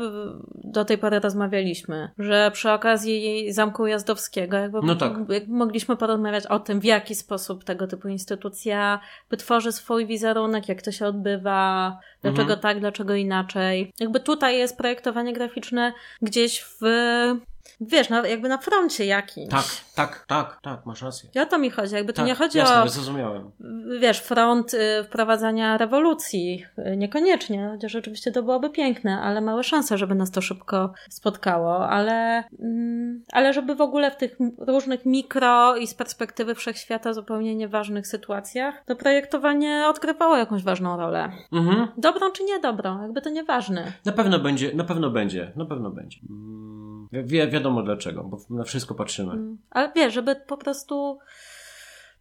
do 0.55 0.85
tej 0.85 0.99
pory 0.99 1.21
rozmawialiśmy. 1.21 2.11
Że 2.19 2.51
przy 2.53 2.71
okazji 2.71 3.47
Zamku 3.53 3.87
Jazdowskiego 3.87 4.57
jakby, 4.57 4.79
no 4.83 4.95
tak. 4.95 5.13
jakby 5.13 5.43
mogliśmy 5.49 5.97
porozmawiać 5.97 6.47
o 6.47 6.59
tym, 6.59 6.81
w 6.81 6.85
jaki 6.85 7.15
sposób 7.15 7.65
tego 7.65 7.87
typu 7.87 8.09
instytucja 8.09 9.01
wytworzy 9.31 9.73
swój 9.73 10.07
wizerunek, 10.07 10.69
jak 10.69 10.83
to 10.83 10.93
się 10.93 11.07
odbywa, 11.07 11.99
dlaczego 12.23 12.43
mhm. 12.43 12.61
tak, 12.61 12.81
dlaczego 12.81 13.15
inaczej. 13.15 13.93
Jakby 14.01 14.21
tutaj 14.21 14.59
jest 14.59 14.79
projektowanie 14.79 15.33
graficzne 15.33 15.93
gdzieś 16.23 16.65
w 16.81 16.85
wiesz, 17.81 18.09
na, 18.09 18.29
jakby 18.29 18.49
na 18.49 18.59
froncie 18.59 19.07
jakimś. 19.07 19.51
Tak, 19.51 19.65
tak, 19.95 20.25
tak, 20.29 20.59
tak, 20.63 20.87
masz 20.87 21.03
rację. 21.03 21.43
O 21.43 21.47
to 21.47 21.59
mi 21.59 21.71
chodzi. 21.71 21.95
Jakby 21.95 22.13
Tak, 22.13 22.25
tu 22.25 22.29
nie 22.29 22.35
chodzi 22.35 22.59
jasne, 22.59 22.83
o, 22.83 22.89
zrozumiałem. 22.89 23.51
wiesz, 24.01 24.21
front 24.21 24.75
y, 24.75 24.79
wprowadzania 25.05 25.79
rewolucji. 25.79 26.65
Y, 26.79 26.97
Niekoniecznie, 26.97 27.69
chociaż 27.73 27.97
oczywiście 27.97 28.33
to 28.33 28.43
byłoby 28.43 28.71
piękne, 28.71 29.21
ale 29.21 29.41
małe 29.41 29.65
szanse, 29.65 29.99
żeby 29.99 30.15
nas 30.15 30.31
to 30.31 30.41
szybko 30.41 30.93
spotkało. 31.11 31.89
Ale, 31.89 32.45
mm, 32.61 33.25
ale 33.33 33.53
żeby 33.53 33.75
w 33.75 33.81
ogóle 33.81 34.11
w 34.11 34.17
tych 34.17 34.37
różnych 34.59 35.07
mikro 35.07 35.77
i 35.77 35.87
z 35.87 35.95
perspektywy 35.95 36.55
wszechświata 36.55 37.13
zupełnie 37.13 37.55
nieważnych 37.55 38.07
sytuacjach 38.07 38.83
to 38.87 38.97
projektowanie 38.97 39.85
odgrywało 39.89 40.37
jakąś 40.37 40.63
ważną 40.63 40.97
rolę. 40.97 41.33
Mhm. 41.53 41.89
Dobrą 41.97 42.31
czy 42.31 42.45
niedobrą, 42.45 43.03
jakby 43.03 43.23
to 43.23 43.31
nieważne. 43.31 43.93
Na 44.05 44.13
pewno 44.13 44.39
będzie, 44.39 44.75
na 44.75 44.85
pewno 44.85 45.11
będzie, 45.11 45.53
na 45.57 45.65
pewno 45.65 45.91
będzie. 45.91 46.19
Mm, 46.31 47.09
Wi 47.13 47.41
wiadomo 47.53 47.83
dlaczego, 47.83 48.25
bo 48.25 48.39
na 48.51 48.65
wszystko 48.65 48.95
patrzymy. 48.95 49.33
Mm. 49.33 49.59
Ale 49.71 49.93
wiesz, 49.97 50.15
żeby 50.15 50.37
po 50.37 50.57
prostu 50.57 51.19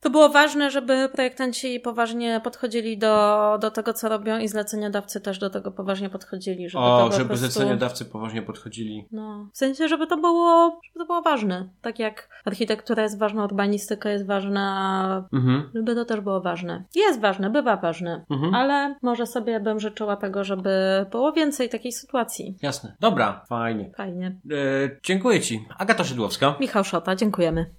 to 0.02 0.10
było 0.10 0.30
ważne, 0.30 0.72
żeby 0.72 1.10
projektanci 1.14 1.80
poważnie 1.80 2.42
podchodzili 2.44 2.98
do, 2.98 3.58
do 3.62 3.72
tego, 3.72 3.94
co 3.94 4.10
robią 4.10 4.40
i 4.40 4.48
zleceniodawcy 4.48 5.22
też 5.22 5.40
do 5.40 5.50
tego 5.50 5.72
poważnie 5.72 6.10
podchodzili. 6.10 6.70
Żeby 6.70 6.84
O, 6.84 7.12
żeby 7.12 7.26
prostu... 7.26 7.46
zleceniodawcy 7.46 8.06
poważnie 8.06 8.42
podchodzili. 8.42 9.08
No, 9.12 9.50
w 9.54 9.58
sensie, 9.58 9.88
żeby 9.88 10.08
to 10.08 10.18
było, 10.18 10.80
żeby 10.84 11.00
to 11.00 11.06
było 11.06 11.22
ważne. 11.22 11.70
Tak 11.82 12.00
jak 12.00 12.30
architektura 12.46 13.04
jest 13.04 13.20
ważna, 13.20 13.44
urbanistyka 13.46 14.10
jest 14.10 14.26
ważna, 14.28 15.28
Mhm. 15.34 15.70
żeby 15.76 15.96
to 15.96 16.06
też 16.06 16.20
było 16.22 16.42
ważne. 16.42 16.84
Jest 16.96 17.20
ważne, 17.22 17.50
bywa 17.50 17.78
ważne, 17.78 18.26
Mhm. 18.30 18.56
ale 18.56 18.96
może 19.02 19.26
sobie 19.28 19.60
bym 19.60 19.80
życzyła 19.80 20.16
tego, 20.16 20.44
żeby 20.44 21.06
było 21.12 21.32
więcej 21.32 21.70
takiej 21.70 21.92
sytuacji. 21.92 22.58
Jasne. 22.62 22.96
Dobra, 23.00 23.46
fajnie. 23.50 23.92
Fajnie. 23.98 24.28
E, 24.52 24.56
dziękuję 25.04 25.42
Ci. 25.42 25.66
Agata 25.78 26.04
Szydłowska. 26.04 26.56
Michał 26.60 26.84
Szota, 26.84 27.16
dziękujemy. 27.16 27.66